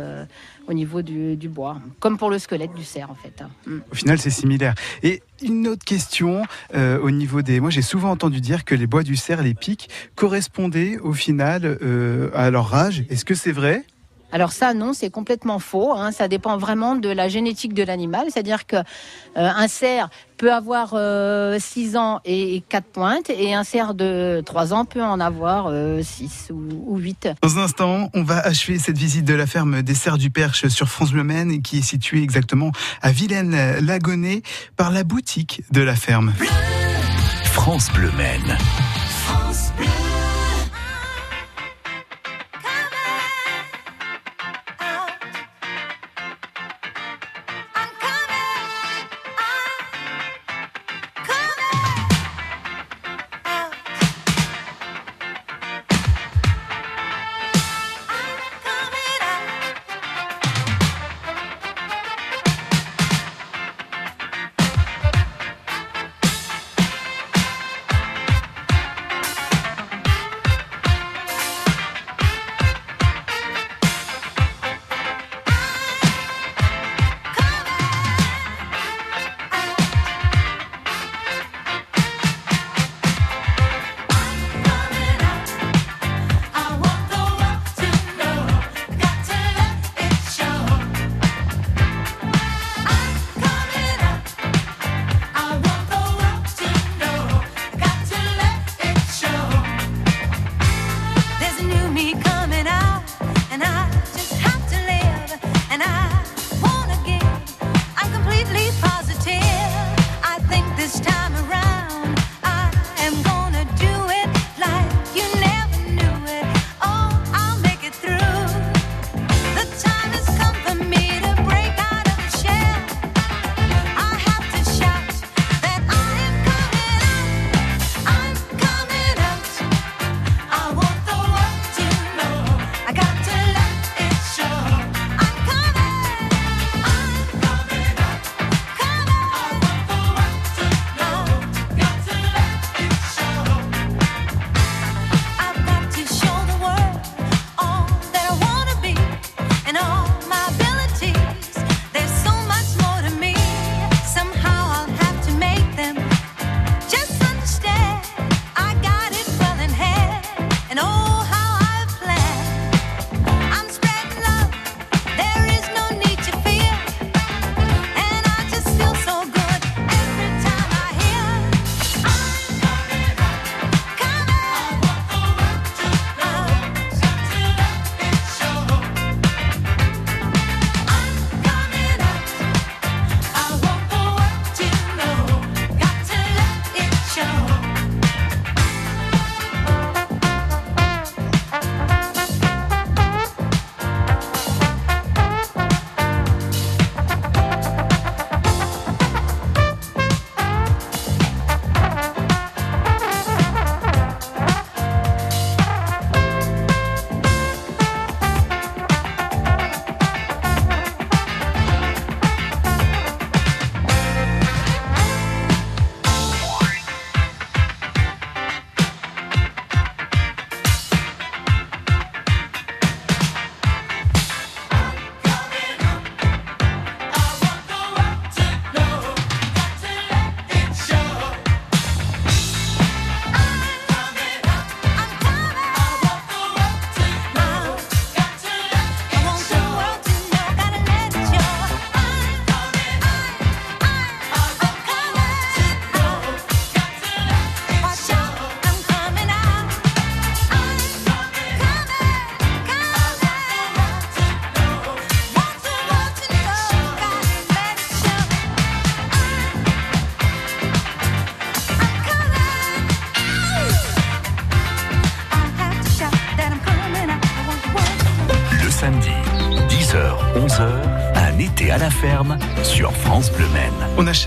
au 0.68 0.74
niveau 0.74 1.02
du, 1.02 1.50
bois, 1.50 1.78
comme 2.00 2.18
pour 2.18 2.30
le 2.30 2.40
squelette 2.40 2.74
du 2.74 2.86
cerf 2.86 3.12
en 3.12 3.16
fait. 3.16 3.42
hein. 3.42 3.50
Mm. 3.68 3.80
Au 3.92 3.96
final, 3.96 4.18
c'est 4.20 4.30
similaire. 4.30 4.76
Et 5.04 5.22
une 5.44 5.68
autre 5.68 5.84
question 5.84 6.44
au 6.74 7.12
niveau 7.12 7.42
des. 7.42 7.60
Moi, 7.60 7.70
j'ai 7.70 7.82
souvent 7.82 8.12
entendu 8.12 8.40
dire 8.40 8.64
que 8.64 8.76
les 8.76 8.88
bois 8.88 9.04
du 9.04 9.18
cerf, 9.18 9.44
les 9.44 9.54
pics, 9.54 9.90
correspondaient 10.16 10.98
au 11.00 11.12
final 11.12 11.78
à 12.34 12.50
leur 12.50 12.74
âge. 12.74 13.04
Est-ce 13.10 13.26
que 13.26 13.36
c'est 13.36 13.52
vrai? 13.52 13.84
Alors 14.32 14.52
ça, 14.52 14.74
non, 14.74 14.94
c'est 14.94 15.10
complètement 15.10 15.60
faux. 15.60 15.94
hein. 15.94 16.12
Ça 16.12 16.28
dépend 16.28 16.58
vraiment 16.58 16.96
de 16.96 17.10
la 17.10 17.30
génétique 17.30 17.74
de 17.74 17.84
l'animal. 17.84 18.28
C'est-à-dire 18.32 18.68
que 18.68 18.76
euh, 18.76 18.82
un 19.36 19.68
cerf 19.68 20.10
peut 20.38 20.54
avoir 20.54 20.96
6 21.60 21.98
ans 21.98 22.22
et 22.24 22.64
4 22.70 22.86
pointes, 22.86 23.30
et 23.30 23.54
un 23.54 23.64
cerf 23.66 23.94
de 23.94 24.42
3 24.46 24.74
ans 24.74 24.86
peut 24.86 25.04
en 25.04 25.20
avoir 25.20 25.70
6 26.02 26.52
ou, 26.54 26.94
ou 26.94 26.98
8. 26.98 27.30
Dans 27.44 27.58
un 27.58 27.64
instant, 27.64 28.10
on 28.14 28.24
va 28.24 28.40
achever 28.40 28.80
cette 28.80 28.98
visite 28.98 29.26
de 29.26 29.34
la 29.34 29.46
ferme 29.48 29.82
des 29.82 29.96
Serres 29.96 30.18
du 30.18 30.30
Perche 30.30 30.68
sur 30.70 30.88
France 30.88 31.12
Bleu 31.12 31.24
Maine, 31.24 31.62
qui 31.62 31.80
est 31.80 31.82
située 31.82 32.22
exactement 32.24 32.72
à 33.02 33.12
Vilaine-Lagonnet, 33.12 34.42
par 34.78 34.92
la 34.92 35.04
boutique 35.04 35.64
de 35.72 35.82
la 35.82 35.96
ferme. 35.96 36.34
France 37.44 37.92
Bleu 37.94 38.12
Maine. 38.16 38.58
10h, 39.28 40.09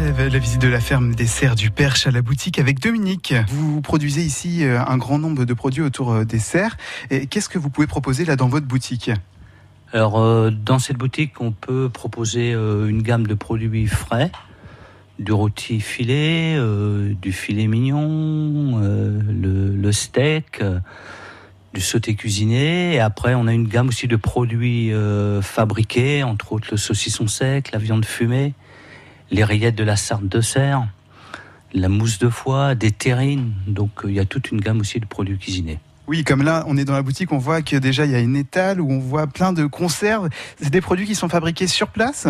La 0.03 0.39
visite 0.41 0.61
de 0.61 0.67
la 0.67 0.81
ferme 0.81 1.15
des 1.15 1.29
serres 1.29 1.55
du 1.55 1.71
Perche 1.71 2.09
à 2.09 2.11
la 2.11 2.23
boutique 2.23 2.59
avec 2.59 2.81
Dominique. 2.81 3.35
Vous 3.49 3.81
produisez 3.81 4.23
ici 4.23 4.65
euh, 4.65 4.81
un 4.85 4.97
grand 4.97 5.17
nombre 5.17 5.45
de 5.45 5.55
produits 5.55 5.83
autour 5.83 6.11
euh, 6.11 6.25
des 6.25 6.41
serres. 6.41 6.77
Qu'est-ce 7.31 7.49
que 7.49 7.59
vous 7.59 7.71
pouvez 7.71 7.87
proposer 7.87 8.25
là 8.25 8.35
dans 8.35 8.49
votre 8.49 8.67
boutique? 8.67 9.13
Alors, 9.93 10.19
euh, 10.19 10.51
dans 10.51 10.81
cette 10.81 10.97
boutique, 10.97 11.41
on 11.41 11.53
peut 11.53 11.89
proposer 11.89 12.51
une 12.51 13.03
gamme 13.03 13.29
de 13.29 13.35
produits 13.35 13.87
frais, 13.87 14.33
du 15.21 15.31
rôti 15.31 15.79
filet, 15.79 16.59
du 17.21 17.31
filet 17.31 17.69
mignon, 17.69 18.81
le, 18.81 19.93
steak, 19.93 20.65
du 21.75 21.81
sauté 21.81 22.17
cuisiné. 22.17 22.95
Et 22.95 23.01
après, 23.01 23.35
on 23.35 23.47
a 23.47 23.53
une 23.53 23.69
gamme 23.69 23.89
aussi 23.89 24.09
de 24.09 24.17
produits 24.17 24.93
fabriqués, 25.43 26.25
entre 26.25 26.55
autres 26.55 26.69
le 26.73 26.77
saucisson 26.77 27.29
sec, 27.29 27.71
la 27.71 27.79
viande 27.79 28.05
fumée, 28.05 28.55
les 29.33 29.43
rillettes 29.45 29.75
de 29.75 29.83
la 29.85 29.97
sarde 29.97 30.29
de 30.29 30.41
serre, 30.41 30.87
la 31.73 31.89
mousse 31.89 32.19
de 32.21 32.29
foie, 32.29 32.75
des 32.77 32.93
terrines. 32.93 33.53
Donc, 33.67 34.05
euh, 34.05 34.11
il 34.11 34.15
y 34.15 34.21
a 34.21 34.25
toute 34.25 34.53
une 34.53 34.61
gamme 34.61 34.79
aussi 34.81 35.01
de 35.01 35.07
produits 35.07 35.39
cuisinés. 35.39 35.81
Oui, 36.09 36.25
comme 36.25 36.43
là, 36.43 36.65
on 36.67 36.77
est 36.77 36.85
dans 36.85 36.93
la 36.93 37.01
boutique, 37.03 37.31
on 37.33 37.39
voit 37.39 37.63
que 37.63 37.77
déjà 37.77 38.05
il 38.05 38.11
y 38.11 38.15
a 38.17 38.19
une 38.19 38.35
étale 38.37 38.81
où 38.81 38.91
on 38.91 38.99
voit 38.99 39.29
plein 39.29 39.53
de 39.53 39.65
conserves. 39.67 40.29
C'est 40.61 40.69
des 40.69 40.81
produits 40.81 41.07
qui 41.07 41.15
sont 41.15 41.29
fabriqués 41.29 41.69
sur 41.69 41.89
place? 41.89 42.27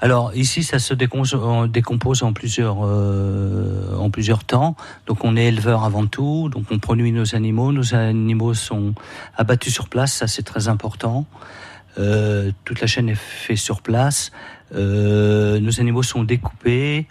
Alors 0.00 0.34
ici, 0.36 0.62
ça 0.62 0.78
se 0.78 0.94
décompose, 0.94 1.34
en- 1.34 1.66
décompose 1.66 2.22
en 2.22 2.32
plusieurs 2.32 2.78
euh, 2.84 3.96
en 3.98 4.08
plusieurs 4.08 4.44
temps. 4.44 4.76
Donc 5.06 5.24
on 5.24 5.36
est 5.36 5.46
éleveur 5.46 5.84
avant 5.84 6.06
tout, 6.06 6.48
donc 6.48 6.66
on 6.70 6.78
produit 6.78 7.10
nos 7.10 7.34
animaux. 7.34 7.72
Nos 7.72 7.92
animaux 7.92 8.54
sont 8.54 8.94
abattus 9.36 9.74
sur 9.74 9.88
place, 9.88 10.12
ça 10.12 10.28
c'est 10.28 10.44
très 10.44 10.68
important. 10.68 11.26
Euh, 11.98 12.52
toute 12.64 12.80
la 12.80 12.86
chaîne 12.86 13.08
est 13.08 13.14
faite 13.14 13.56
sur 13.56 13.82
place. 13.82 14.30
Euh, 14.74 15.58
nos 15.60 15.80
animaux 15.80 16.02
sont 16.02 16.24
découpés, 16.24 17.06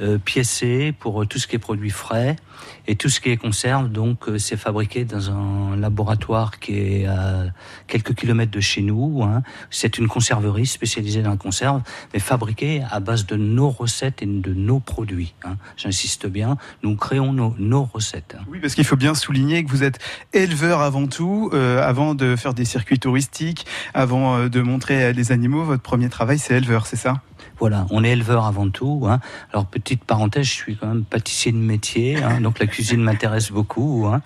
euh, 0.00 0.18
piécés 0.18 0.92
pour 0.98 1.26
tout 1.26 1.38
ce 1.38 1.46
qui 1.46 1.56
est 1.56 1.58
produit 1.58 1.90
frais 1.90 2.36
et 2.86 2.96
tout 2.96 3.08
ce 3.08 3.20
qui 3.20 3.30
est 3.30 3.36
conserve. 3.36 3.90
Donc 3.90 4.28
euh, 4.28 4.38
c'est 4.38 4.56
fabriqué 4.56 5.04
dans 5.04 5.30
un 5.30 5.76
laboratoire 5.76 6.58
qui 6.60 6.78
est 6.78 7.06
à 7.06 7.44
quelques 7.86 8.14
kilomètres 8.14 8.50
de 8.52 8.60
chez 8.60 8.82
nous. 8.82 9.22
hein. 9.22 9.42
C'est 9.70 9.98
une 9.98 10.08
conserverie 10.08 10.66
spécialisée 10.66 11.22
dans 11.22 11.30
la 11.30 11.36
conserve, 11.36 11.82
mais 12.14 12.20
fabriquée 12.20 12.82
à 12.90 13.00
base 13.00 13.26
de 13.26 13.36
nos 13.36 13.70
recettes 13.70 14.22
et 14.22 14.26
de 14.26 14.52
nos 14.54 14.80
produits. 14.80 15.34
hein. 15.44 15.56
J'insiste 15.76 16.26
bien, 16.26 16.56
nous 16.82 16.96
créons 16.96 17.32
nos, 17.32 17.84
recettes. 17.84 18.36
hein. 18.38 18.44
Oui, 18.50 18.58
parce 18.60 18.74
qu'il 18.74 18.84
faut 18.84 18.96
bien 18.96 19.14
souligner 19.14 19.64
que 19.64 19.70
vous 19.70 19.82
êtes 19.82 19.98
éleveur 20.32 20.80
avant 20.80 21.06
tout, 21.06 21.50
euh, 21.52 21.82
avant 21.86 22.14
de 22.14 22.36
faire 22.36 22.54
des 22.54 22.64
circuits 22.64 22.98
touristiques, 22.98 23.66
avant 23.94 24.36
euh, 24.36 24.48
de 24.48 24.60
montrer 24.62 25.04
euh, 25.04 25.12
les 25.12 25.32
animaux. 25.32 25.64
Votre 25.64 25.82
premier 25.82 26.08
travail, 26.08 26.38
c'est 26.38 26.54
éleveur, 26.56 26.86
c'est 26.86 26.96
ça? 26.96 27.20
Voilà, 27.62 27.86
on 27.90 28.02
est 28.02 28.10
éleveur 28.10 28.46
avant 28.46 28.68
tout. 28.70 29.04
hein. 29.08 29.20
Alors 29.52 29.66
petite 29.66 30.02
parenthèse, 30.02 30.46
je 30.46 30.50
suis 30.52 30.76
quand 30.76 30.88
même 30.88 31.04
pâtissier 31.04 31.52
de 31.52 31.56
métier, 31.58 32.20
hein, 32.20 32.40
donc 32.40 32.58
la 32.58 32.66
cuisine 32.66 33.00
m'intéresse 33.00 33.52
beaucoup. 33.52 34.08
hein. 34.08 34.20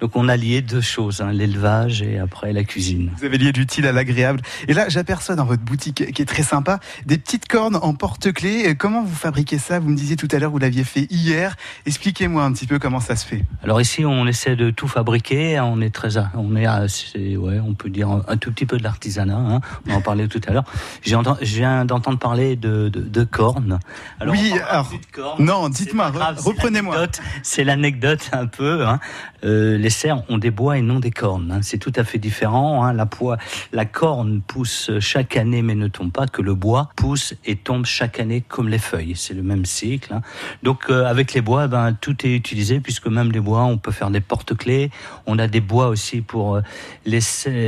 Donc 0.00 0.16
on 0.16 0.28
a 0.28 0.36
lié 0.36 0.60
deux 0.60 0.80
choses, 0.80 1.22
l'élevage 1.32 2.02
et 2.02 2.18
après 2.18 2.52
la 2.52 2.64
cuisine. 2.64 3.12
Vous 3.16 3.24
avez 3.24 3.38
lié 3.38 3.52
l'utile 3.52 3.86
à 3.86 3.92
l'agréable. 3.92 4.40
Et 4.66 4.74
là, 4.74 4.88
j'aperçois 4.88 5.36
dans 5.36 5.44
votre 5.44 5.62
boutique, 5.62 6.12
qui 6.12 6.20
est 6.20 6.24
très 6.24 6.42
sympa, 6.42 6.80
des 7.06 7.16
petites 7.16 7.46
cornes 7.46 7.78
en 7.80 7.94
porte-clés. 7.94 8.74
Comment 8.74 9.04
vous 9.04 9.14
fabriquez 9.14 9.58
ça? 9.58 9.78
Vous 9.78 9.88
me 9.88 9.96
disiez 9.96 10.16
tout 10.16 10.26
à 10.32 10.40
l'heure, 10.40 10.50
vous 10.50 10.58
l'aviez 10.58 10.82
fait 10.82 11.06
hier. 11.10 11.54
Expliquez-moi 11.86 12.42
un 12.42 12.52
petit 12.52 12.66
peu 12.66 12.80
comment 12.80 12.98
ça 12.98 13.14
se 13.14 13.24
fait. 13.24 13.44
Alors 13.62 13.80
ici, 13.80 14.04
on 14.04 14.26
essaie 14.26 14.56
de 14.56 14.70
tout 14.70 14.88
fabriquer. 14.88 15.60
On 15.60 15.80
est 15.80 15.94
très, 15.94 16.16
on 16.34 16.56
est, 16.56 16.66
assez- 16.66 17.36
ouais, 17.36 17.60
on 17.60 17.74
peut 17.74 17.88
dire 17.88 18.10
un, 18.26 18.36
tout 18.36 18.50
petit 18.50 18.66
peu 18.66 18.78
de 18.78 18.82
l'artisanat. 18.82 19.60
On 19.86 19.92
en 19.92 20.00
parlait 20.00 20.26
tout 20.26 20.40
à 20.48 20.52
l'heure. 20.52 20.64
Je 21.04 21.14
viens 21.56 21.84
d'entendre 21.84 22.18
parler 22.18 22.56
de, 22.56 22.79
de, 22.88 23.00
de 23.00 23.24
cornes. 23.24 23.78
Alors, 24.20 24.34
Oui, 24.34 24.52
alors, 24.68 24.90
cornes. 25.12 25.44
Non, 25.44 25.68
dites-moi, 25.68 26.10
reprenez-moi. 26.38 27.06
C'est 27.42 27.64
l'anecdote 27.64 28.30
un 28.32 28.46
peu. 28.46 28.86
hein. 28.86 28.98
Euh, 29.42 29.78
les 29.78 29.90
cerfs 29.90 30.22
ont 30.28 30.36
des 30.38 30.50
bois 30.50 30.76
et 30.78 30.82
non 30.82 31.00
des 31.00 31.10
cornes. 31.10 31.50
hein. 31.52 31.60
C'est 31.62 31.78
tout 31.78 31.92
à 31.96 32.04
fait 32.04 32.18
différent. 32.18 32.84
hein. 32.84 32.92
La, 32.92 33.06
poix, 33.06 33.36
la 33.72 33.84
corne 33.84 34.40
pousse 34.42 34.90
chaque 35.00 35.36
année 35.36 35.62
mais 35.62 35.74
ne 35.74 35.88
tombe 35.88 36.12
pas, 36.12 36.26
que 36.26 36.42
le 36.42 36.54
bois 36.54 36.90
pousse 36.96 37.34
et 37.44 37.56
tombe 37.56 37.84
chaque 37.86 38.20
année 38.20 38.42
comme 38.46 38.68
les 38.68 38.78
feuilles. 38.78 39.14
C'est 39.16 39.34
le 39.34 39.42
même 39.42 39.64
cycle. 39.64 40.14
Donc 40.62 40.90
euh, 40.90 41.06
avec 41.06 41.32
les 41.34 41.40
bois, 41.40 41.66
ben, 41.68 41.92
tout 42.00 42.26
est 42.26 42.34
utilisé 42.34 42.80
puisque 42.80 43.06
même 43.06 43.32
les 43.32 43.40
bois, 43.40 43.64
on 43.64 43.78
peut 43.78 43.92
faire 43.92 44.10
des 44.10 44.20
porte-clés. 44.20 44.90
On 45.26 45.38
a 45.38 45.46
des 45.48 45.60
bois 45.60 45.88
aussi 45.88 46.20
pour 46.20 46.56
euh, 46.56 46.60
les, 47.06 47.20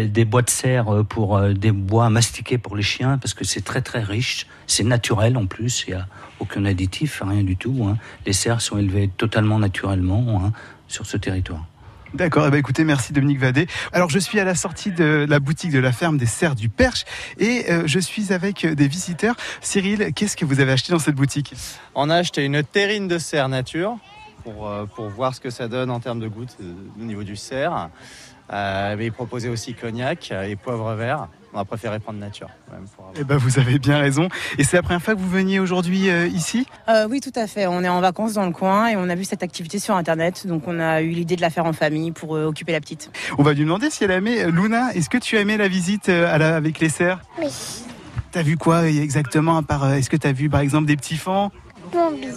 des 0.08 0.24
bois 0.24 0.42
de 0.42 0.50
serre 0.50 1.04
pour 1.08 1.36
euh, 1.36 1.52
des 1.52 1.72
bois 1.72 2.10
mastiqués 2.10 2.58
pour 2.58 2.76
les 2.76 2.82
chiens 2.82 3.18
parce 3.18 3.34
que 3.34 3.44
c'est 3.44 3.62
très 3.62 3.80
très 3.82 4.02
riche. 4.02 4.46
C'est 4.66 4.84
naturel 4.92 5.36
en 5.36 5.46
plus. 5.46 5.84
Il 5.88 5.90
y 5.92 5.94
a 5.94 6.06
aucun 6.38 6.64
additif, 6.66 7.22
rien 7.26 7.42
du 7.42 7.56
tout. 7.56 7.86
hein. 7.88 7.96
Les 8.26 8.34
cerfs 8.34 8.60
sont 8.60 8.78
élevés 8.78 9.08
totalement 9.16 9.58
naturellement 9.58 10.42
hein, 10.44 10.52
sur 10.86 11.06
ce 11.06 11.16
territoire. 11.16 11.64
D'accord, 12.14 12.44
eh 12.46 12.50
ben 12.50 12.58
écoutez, 12.58 12.84
merci 12.84 13.14
Dominique 13.14 13.38
Vadé. 13.38 13.66
Alors 13.94 14.10
je 14.10 14.18
suis 14.18 14.38
à 14.38 14.44
la 14.44 14.54
sortie 14.54 14.92
de 14.92 15.24
la 15.26 15.40
boutique 15.40 15.72
de 15.72 15.78
la 15.78 15.92
ferme 15.92 16.18
des 16.18 16.26
Serres 16.26 16.54
du 16.54 16.68
Perche 16.68 17.06
et 17.38 17.64
euh, 17.70 17.84
je 17.86 17.98
suis 17.98 18.34
avec 18.34 18.66
euh, 18.66 18.74
des 18.74 18.86
visiteurs. 18.86 19.34
Cyril, 19.62 20.12
qu'est-ce 20.14 20.36
que 20.36 20.44
vous 20.44 20.60
avez 20.60 20.72
acheté 20.72 20.92
dans 20.92 20.98
cette 20.98 21.14
boutique? 21.14 21.54
On 21.94 22.10
a 22.10 22.16
acheté 22.16 22.44
une 22.44 22.62
terrine 22.62 23.08
de 23.08 23.16
cerf 23.16 23.48
nature 23.48 23.96
pour, 24.44 24.68
euh, 24.68 24.84
pour 24.84 25.08
voir 25.08 25.34
ce 25.34 25.40
que 25.40 25.48
ça 25.48 25.68
donne 25.68 25.90
en 25.90 26.00
termes 26.00 26.20
de 26.20 26.28
goutte 26.28 26.54
euh, 26.60 26.74
au 27.00 27.04
niveau 27.04 27.24
du 27.24 27.36
cerf. 27.36 27.88
Euh, 28.52 28.94
mais 28.98 29.06
il 29.06 29.12
proposait 29.12 29.48
aussi 29.48 29.72
cognac 29.72 30.32
et 30.50 30.56
poivre 30.56 30.92
vert. 30.94 31.28
On 31.54 31.58
a 31.58 31.64
préféré 31.66 31.98
prendre 32.00 32.18
nature. 32.18 32.48
quand 32.68 32.76
même, 32.76 32.86
pour 32.88 33.04
avoir- 33.04 33.14
Eh 33.20 33.24
ben 33.24 33.36
vous 33.36 33.58
avez 33.58 33.78
bien 33.78 33.98
raison. 33.98 34.28
Et 34.56 34.64
c'est 34.64 34.76
la 34.78 34.82
première 34.82 35.02
fois 35.02 35.14
que 35.14 35.20
vous 35.20 35.28
veniez 35.28 35.58
aujourd'hui 35.60 36.08
euh, 36.08 36.26
ici? 36.26 36.66
Euh, 36.88 37.06
oui, 37.10 37.20
tout 37.20 37.32
à 37.34 37.46
fait. 37.46 37.66
On 37.66 37.82
est 37.84 37.88
en 37.88 38.00
vacances 38.00 38.32
dans 38.32 38.46
le 38.46 38.52
coin 38.52 38.88
et 38.88 38.96
on 38.96 39.08
a 39.10 39.14
vu 39.14 39.24
cette 39.24 39.42
activité 39.42 39.78
sur 39.78 39.94
Internet. 39.94 40.46
Donc, 40.46 40.66
on 40.66 40.80
a 40.80 41.02
eu 41.02 41.10
l'idée 41.10 41.36
de 41.36 41.42
la 41.42 41.50
faire 41.50 41.66
en 41.66 41.74
famille 41.74 42.10
pour 42.10 42.36
euh, 42.36 42.46
occuper 42.46 42.72
la 42.72 42.80
petite. 42.80 43.10
On 43.36 43.42
va 43.42 43.52
lui 43.52 43.60
demander 43.64 43.90
si 43.90 44.02
elle 44.04 44.12
a 44.12 44.16
aimé. 44.16 44.44
Luna, 44.50 44.94
est-ce 44.94 45.10
que 45.10 45.18
tu 45.18 45.36
as 45.36 45.40
aimé 45.40 45.56
la 45.58 45.68
visite 45.68 46.08
à 46.08 46.38
la- 46.38 46.56
avec 46.56 46.80
les 46.80 46.88
cerfs 46.88 47.20
Oui. 47.38 47.48
T'as 48.30 48.42
vu 48.42 48.56
quoi 48.56 48.88
exactement 48.88 49.58
à 49.58 49.62
part, 49.62 49.92
Est-ce 49.92 50.08
que 50.08 50.16
t'as 50.16 50.32
vu 50.32 50.48
par 50.48 50.60
exemple 50.60 50.86
des 50.86 50.96
petits 50.96 51.18
fans? 51.18 51.50
Bambi. 51.92 52.28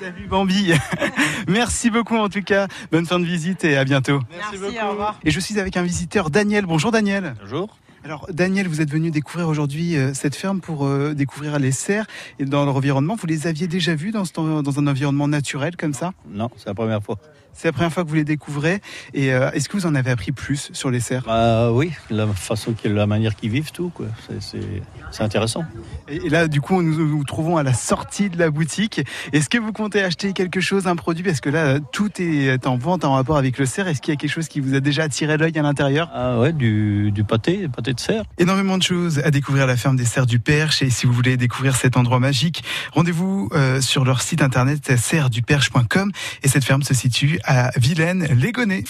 T'as 0.00 0.10
vu 0.10 0.26
Bambi? 0.28 0.72
Merci 1.48 1.90
beaucoup 1.90 2.16
en 2.16 2.28
tout 2.28 2.42
cas. 2.42 2.68
Bonne 2.92 3.04
fin 3.06 3.18
de 3.18 3.24
visite 3.24 3.64
et 3.64 3.76
à 3.76 3.84
bientôt. 3.84 4.20
Merci, 4.30 4.58
beaucoup. 4.58 4.86
au 4.86 4.90
revoir. 4.90 5.18
Et 5.24 5.32
je 5.32 5.40
suis 5.40 5.58
avec 5.58 5.76
un 5.76 5.82
visiteur, 5.82 6.30
Daniel. 6.30 6.66
Bonjour 6.66 6.92
Daniel. 6.92 7.34
Bonjour. 7.40 7.76
Alors 8.04 8.26
Daniel, 8.30 8.68
vous 8.68 8.82
êtes 8.82 8.90
venu 8.90 9.10
découvrir 9.10 9.48
aujourd'hui 9.48 9.96
euh, 9.96 10.12
cette 10.12 10.36
ferme 10.36 10.60
pour 10.60 10.84
euh, 10.84 11.14
découvrir 11.14 11.58
les 11.58 11.72
cerfs 11.72 12.06
et 12.38 12.44
dans 12.44 12.66
leur 12.66 12.76
environnement. 12.76 13.16
Vous 13.16 13.26
les 13.26 13.46
aviez 13.46 13.66
déjà 13.66 13.94
vus 13.94 14.10
dans, 14.10 14.26
ce 14.26 14.32
dans 14.34 14.78
un 14.78 14.86
environnement 14.86 15.26
naturel 15.26 15.74
comme 15.74 15.94
ça? 15.94 16.12
Non, 16.28 16.50
c'est 16.58 16.66
la 16.66 16.74
première 16.74 17.02
fois. 17.02 17.18
C'est 17.54 17.68
la 17.68 17.72
première 17.72 17.92
fois 17.92 18.04
que 18.04 18.08
vous 18.08 18.14
les 18.16 18.24
découvrez. 18.24 18.80
Et 19.14 19.32
euh, 19.32 19.50
est-ce 19.52 19.68
que 19.68 19.76
vous 19.76 19.86
en 19.86 19.94
avez 19.94 20.10
appris 20.10 20.32
plus 20.32 20.70
sur 20.72 20.90
les 20.90 21.00
cerfs? 21.00 21.22
Bah 21.26 21.70
oui, 21.72 21.92
la 22.10 22.26
façon, 22.26 22.74
la 22.84 23.06
manière 23.06 23.36
qu'ils 23.36 23.50
vivent, 23.50 23.70
tout, 23.72 23.90
quoi. 23.94 24.06
C'est- 24.40 25.22
intéressant. 25.22 25.64
et, 26.08 26.16
et 26.26 26.28
là, 26.28 26.48
du 26.48 26.60
coup, 26.60 26.82
nous 26.82 27.06
nous 27.08 27.24
trouvons 27.24 27.56
à 27.56 27.62
la 27.62 27.72
sortie 27.72 28.28
de 28.30 28.38
la 28.38 28.50
boutique. 28.50 29.00
Est-ce 29.32 29.48
que 29.48 29.58
vous 29.58 29.72
comptez 29.72 30.02
acheter 30.02 30.32
quelque 30.32 30.60
chose, 30.60 30.86
un 30.88 30.96
produit? 30.96 31.22
Parce 31.24 31.40
que 31.40 31.48
là, 31.50 31.78
tout 31.80 32.10
est 32.20 32.66
en 32.66 32.76
vente 32.76 33.04
en 33.04 33.12
rapport 33.14 33.36
avec 33.36 33.58
le 33.58 33.66
cerf. 33.66 33.86
Est-ce 33.86 34.00
qu'il 34.02 34.12
y 34.12 34.16
a 34.16 34.18
quelque 34.18 34.30
chose 34.32 34.48
qui 34.48 34.60
vous 34.60 34.74
a 34.74 34.80
déjà 34.80 35.04
attiré 35.04 35.36
l'œil 35.36 35.56
à 35.58 35.62
l'intérieur? 35.62 36.10
Ah 36.12 36.38
ouais, 36.40 36.52
du, 36.52 37.12
du 37.12 37.22
pâté, 37.24 37.68
pâté 37.68 37.94
de 37.94 38.00
cerf. 38.00 38.24
Énormément 38.38 38.76
de 38.76 38.82
choses 38.82 39.20
à 39.20 39.30
découvrir 39.30 39.64
à 39.64 39.66
la 39.66 39.76
ferme 39.76 39.96
des 39.96 40.04
Serres 40.04 40.26
du 40.26 40.40
Perche. 40.40 40.82
Et 40.82 40.90
si 40.90 41.06
vous 41.06 41.12
voulez 41.12 41.36
découvrir 41.36 41.76
cet 41.76 41.96
endroit 41.96 42.18
magique, 42.18 42.64
rendez-vous 42.92 43.48
euh, 43.52 43.80
sur 43.80 44.04
leur 44.04 44.20
site 44.20 44.42
internet 44.42 44.96
serresduperche.com. 44.96 46.10
Et 46.42 46.48
cette 46.48 46.64
ferme 46.64 46.82
se 46.82 46.92
situe 46.94 47.38
à 47.44 47.70
Vilaine-Légonais. 47.76 48.84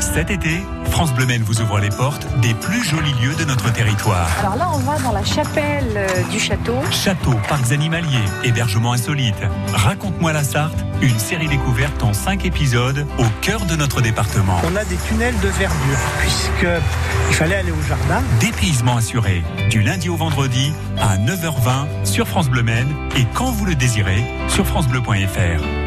Cet 0.00 0.30
été, 0.30 0.62
France 0.90 1.14
Bleu 1.14 1.24
Maine 1.24 1.42
vous 1.42 1.62
ouvre 1.62 1.78
les 1.78 1.88
portes 1.88 2.26
des 2.42 2.52
plus 2.52 2.84
jolis 2.84 3.14
lieux 3.22 3.34
de 3.34 3.44
notre 3.44 3.72
territoire. 3.72 4.28
Alors 4.40 4.56
là, 4.56 4.68
on 4.74 4.78
va 4.78 4.98
dans 4.98 5.12
la 5.12 5.24
chapelle 5.24 5.92
euh, 5.96 6.06
du 6.30 6.38
château. 6.38 6.74
Châteaux, 6.90 7.38
parcs 7.48 7.72
animaliers, 7.72 8.24
hébergements 8.44 8.92
insolites. 8.92 9.42
Raconte-moi 9.72 10.34
la 10.34 10.44
Sarthe, 10.44 10.84
une 11.00 11.18
série 11.18 11.48
découverte 11.48 12.02
en 12.02 12.12
5 12.12 12.44
épisodes 12.44 13.06
au 13.18 13.24
cœur 13.40 13.64
de 13.64 13.74
notre 13.74 14.02
département. 14.02 14.60
On 14.70 14.76
a 14.76 14.84
des 14.84 14.96
tunnels 14.96 15.38
de 15.40 15.48
verdure, 15.48 15.98
puisque 16.18 16.66
il 17.30 17.34
fallait 17.34 17.56
aller 17.56 17.72
au 17.72 17.82
jardin. 17.88 18.22
Dépaysement 18.38 18.98
assuré, 18.98 19.42
du 19.70 19.80
lundi 19.80 20.10
au 20.10 20.16
vendredi 20.16 20.74
à 21.00 21.16
9h20 21.16 22.04
sur 22.04 22.28
France 22.28 22.50
Bleu 22.50 22.62
Maine 22.62 22.94
et 23.16 23.24
quand 23.32 23.50
vous 23.50 23.64
le 23.64 23.74
désirez 23.74 24.22
sur 24.48 24.66
francebleu.fr. 24.66 25.81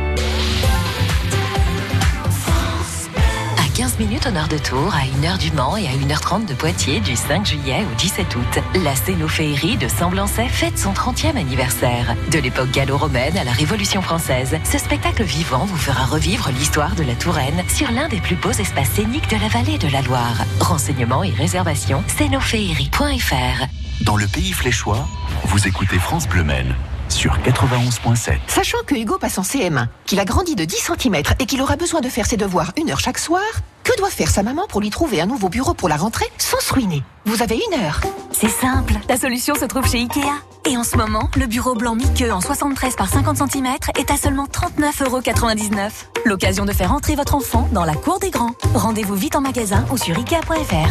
15 3.76 4.00
minutes 4.00 4.26
au 4.26 4.32
nord 4.32 4.48
de 4.48 4.58
Tours, 4.58 4.96
à 4.96 5.04
1h 5.04 5.38
du 5.38 5.52
Mans 5.52 5.76
et 5.76 5.86
à 5.86 5.92
1h30 5.92 6.46
de 6.46 6.54
Poitiers 6.54 7.02
du 7.02 7.18
5 7.18 7.46
juillet 7.46 7.84
au 7.92 7.96
17 7.96 8.36
août. 8.38 8.60
La 8.86 8.96
Scénophéerie 8.96 9.76
de 9.76 9.90
Semblançay 9.90 10.48
fête 10.48 10.78
son 10.78 10.94
30e 10.94 11.36
anniversaire. 11.36 12.16
De 12.32 12.40
l'époque 12.40 12.72
gallo-romaine 12.72 13.38
à 13.38 13.44
la 13.44 13.52
Révolution 13.52 14.02
française, 14.02 14.56
ce 14.64 14.78
spectacle 14.78 15.24
vivant 15.24 15.66
vous 15.66 15.76
fera 15.76 16.06
revivre 16.06 16.52
l'histoire 16.58 16.96
de 16.96 17.04
la 17.04 17.16
Touraine 17.16 17.62
sur 17.68 17.92
l'un 17.92 18.08
des 18.08 18.22
plus 18.22 18.38
beaux 18.38 18.52
espaces 18.52 18.92
scéniques 18.92 19.30
de 19.30 19.42
la 19.42 19.50
vallée 19.50 19.78
de 19.78 19.90
la 19.90 20.02
Loire. 20.04 20.46
Renseignements 20.62 21.24
et 21.24 21.32
réservations, 21.32 22.02
scénophéerie.fr. 22.08 23.66
Dans 24.06 24.16
le 24.16 24.28
pays 24.28 24.54
fléchois, 24.54 25.06
vous 25.44 25.68
écoutez 25.68 26.00
France 26.00 26.30
Bleu 26.30 26.46
Maine 26.46 26.76
sur 27.10 27.38
91.7. 27.40 28.38
Sachant 28.48 28.78
que 28.86 28.96
Hugo 28.96 29.18
passe 29.18 29.38
en 29.38 29.44
CM1, 29.44 29.88
qu'il 30.06 30.20
a 30.20 30.26
grandi 30.26 30.56
de 30.56 30.66
10 30.66 30.92
cm 30.98 31.16
et 31.40 31.46
qu'il 31.46 31.62
aura 31.62 31.76
besoin 31.76 32.02
de 32.02 32.10
faire 32.10 32.26
ses 32.26 32.38
devoirs 32.38 32.72
une 32.78 32.92
heure 32.92 33.00
chaque 33.00 33.18
soir, 33.18 33.44
que 33.84 33.96
doit 33.98 34.10
faire 34.10 34.30
sa 34.30 34.44
maman 34.44 34.66
pour 34.68 34.82
lui 34.82 34.90
trouver 34.90 35.22
un 35.22 35.28
nouveau 35.28 35.50
bureau 35.50 35.74
pour 35.74 35.90
la 35.90 35.98
rentrée 35.98 36.26
sans 36.38 36.60
se 36.60 36.74
ruiner? 36.74 37.04
Vous 37.26 37.42
avez 37.42 37.56
une 37.56 37.80
heure. 37.80 38.02
C'est 38.32 38.50
simple, 38.50 38.94
la 39.08 39.18
solution 39.18 39.56
se 39.56 39.66
trouve 39.66 39.88
chez 39.88 40.00
Ikea. 40.00 40.22
Et 40.68 40.78
en 40.78 40.84
ce 40.84 40.98
moment, 40.98 41.30
le 41.38 41.46
bureau 41.46 41.76
blanc 41.76 41.94
mi-queue 41.94 42.32
en 42.32 42.42
73 42.42 42.96
par 42.96 43.08
50 43.08 43.38
cm 43.38 43.68
est 44.00 44.10
à 44.10 44.18
seulement 44.18 44.46
39,99€. 44.46 45.92
L'occasion 46.26 46.66
de 46.66 46.74
faire 46.74 46.92
entrer 46.92 47.16
votre 47.16 47.36
enfant 47.36 47.70
dans 47.72 47.86
la 47.86 47.94
cour 47.94 48.20
des 48.20 48.32
grands. 48.32 48.56
Rendez-vous 48.74 49.16
vite 49.16 49.36
en 49.36 49.42
magasin 49.42 49.86
ou 49.92 49.98
sur 49.98 50.18
ikea.fr. 50.18 50.90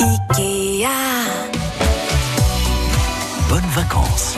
Ikea. 0.00 0.88
Bonnes 3.48 3.70
vacances 3.74 4.36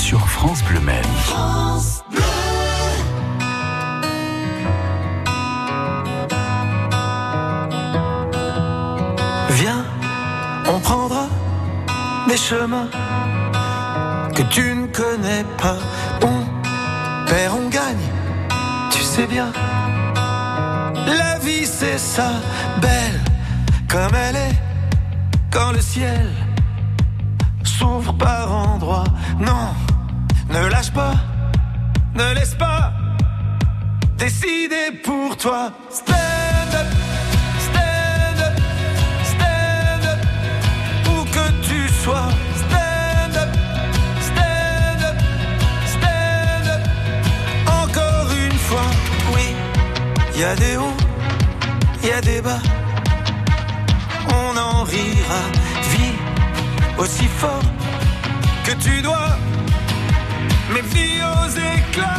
sur 0.00 0.26
France 0.28 0.62
Bleu 0.64 0.80
Maine. 0.80 1.04
France. 1.24 2.02
Viens, 9.50 9.84
on 10.72 10.80
prendra 10.80 11.26
des 12.28 12.36
chemins 12.38 12.88
que 14.34 14.42
tu 14.54 14.74
ne 14.74 14.86
connais 14.86 15.44
pas. 15.58 15.76
On 16.22 17.26
perd, 17.28 17.54
on 17.62 17.68
gagne, 17.68 18.06
tu 18.90 19.02
sais 19.02 19.26
bien. 19.26 19.52
La 21.06 21.38
vie 21.40 21.66
c'est 21.66 21.98
ça, 21.98 22.30
belle 22.80 23.20
comme 23.86 24.14
elle 24.14 24.36
est, 24.36 24.58
quand 25.50 25.72
le 25.72 25.80
ciel 25.80 26.26
s'ouvre 27.64 28.14
par 28.14 28.50
endroits. 28.52 29.04
Non, 29.38 29.74
ne 30.50 30.66
lâche 30.68 30.90
pas, 30.90 31.14
ne 32.14 32.34
laisse 32.34 32.54
pas 32.54 32.92
décider 34.18 34.90
pour 35.04 35.36
toi. 35.36 35.72
Stand 35.90 36.74
up, 36.74 36.86
stand 37.66 38.40
up, 38.46 38.56
stand 39.32 40.04
up, 40.12 40.20
où 41.08 41.24
que 41.34 41.46
tu 41.66 41.88
sois. 42.02 42.28
Stand 42.62 43.36
up, 43.42 43.50
stand 44.28 45.02
up, 45.08 45.16
stand 45.94 46.68
up, 46.74 46.82
encore 47.82 48.30
une 48.44 48.58
fois. 48.58 48.88
Oui, 49.34 49.54
y 50.36 50.44
a 50.44 50.54
des 50.56 50.76
hauts, 50.76 50.96
y 52.02 52.10
a 52.10 52.20
des 52.20 52.40
bas. 52.40 52.62
On 54.28 54.56
en 54.56 54.84
rira, 54.84 55.42
vis 55.92 56.14
aussi 56.98 57.26
fort 57.26 57.62
que 58.64 58.72
tu 58.72 59.00
dois, 59.02 59.36
mais 60.72 60.82
vis 60.82 61.22
aux 61.22 61.48
éclats. 61.48 62.10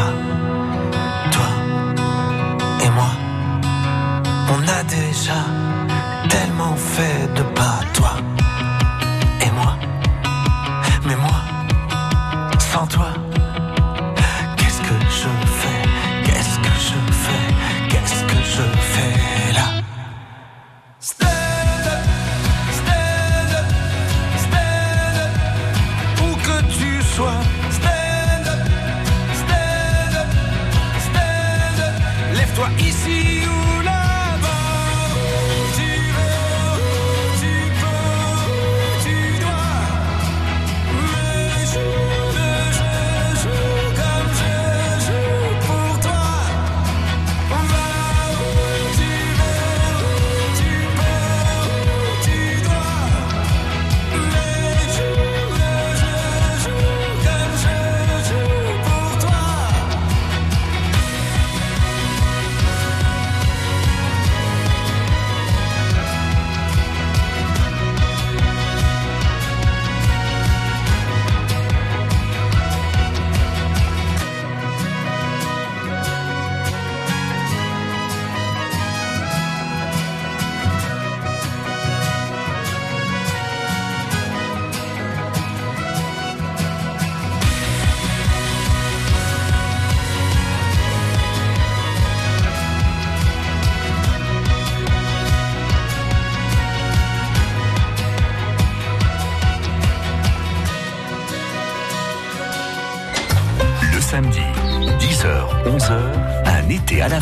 Tout 0.00 0.06
ça. 0.06 0.29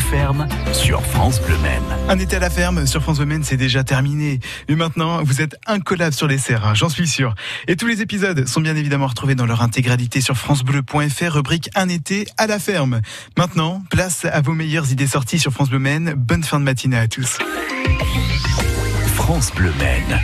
Ferme 0.09 0.47
sur 0.73 1.05
France 1.05 1.39
Bleu 1.39 1.55
Maine. 1.59 1.83
Un 2.07 2.17
été 2.17 2.37
à 2.37 2.39
la 2.39 2.49
ferme 2.49 2.87
sur 2.87 3.01
France 3.03 3.17
Bleu 3.17 3.27
Maine, 3.27 3.43
c'est 3.43 3.57
déjà 3.57 3.83
terminé. 3.83 4.39
Mais 4.67 4.75
maintenant, 4.75 5.23
vous 5.23 5.41
êtes 5.41 5.55
incollable 5.67 6.15
sur 6.15 6.25
les 6.25 6.39
serres, 6.39 6.65
hein, 6.65 6.73
j'en 6.73 6.89
suis 6.89 7.07
sûr. 7.07 7.35
Et 7.67 7.75
tous 7.75 7.85
les 7.85 8.01
épisodes 8.01 8.47
sont 8.47 8.59
bien 8.59 8.75
évidemment 8.75 9.05
retrouvés 9.05 9.35
dans 9.35 9.45
leur 9.45 9.61
intégralité 9.61 10.19
sur 10.19 10.35
francebleu.fr, 10.35 11.33
rubrique 11.33 11.69
Un 11.75 11.89
été 11.89 12.25
à 12.37 12.47
la 12.47 12.57
ferme. 12.57 13.01
Maintenant, 13.37 13.83
place 13.91 14.25
à 14.25 14.41
vos 14.41 14.53
meilleures 14.53 14.91
idées 14.91 15.07
sorties 15.07 15.37
sur 15.37 15.51
France 15.51 15.69
Bleu 15.69 15.79
Maine. 15.79 16.15
Bonne 16.17 16.43
fin 16.43 16.59
de 16.59 16.65
matinée 16.65 16.97
à 16.97 17.07
tous. 17.07 17.37
France 19.13 19.51
Bleu 19.53 19.71
Maine. 19.77 20.19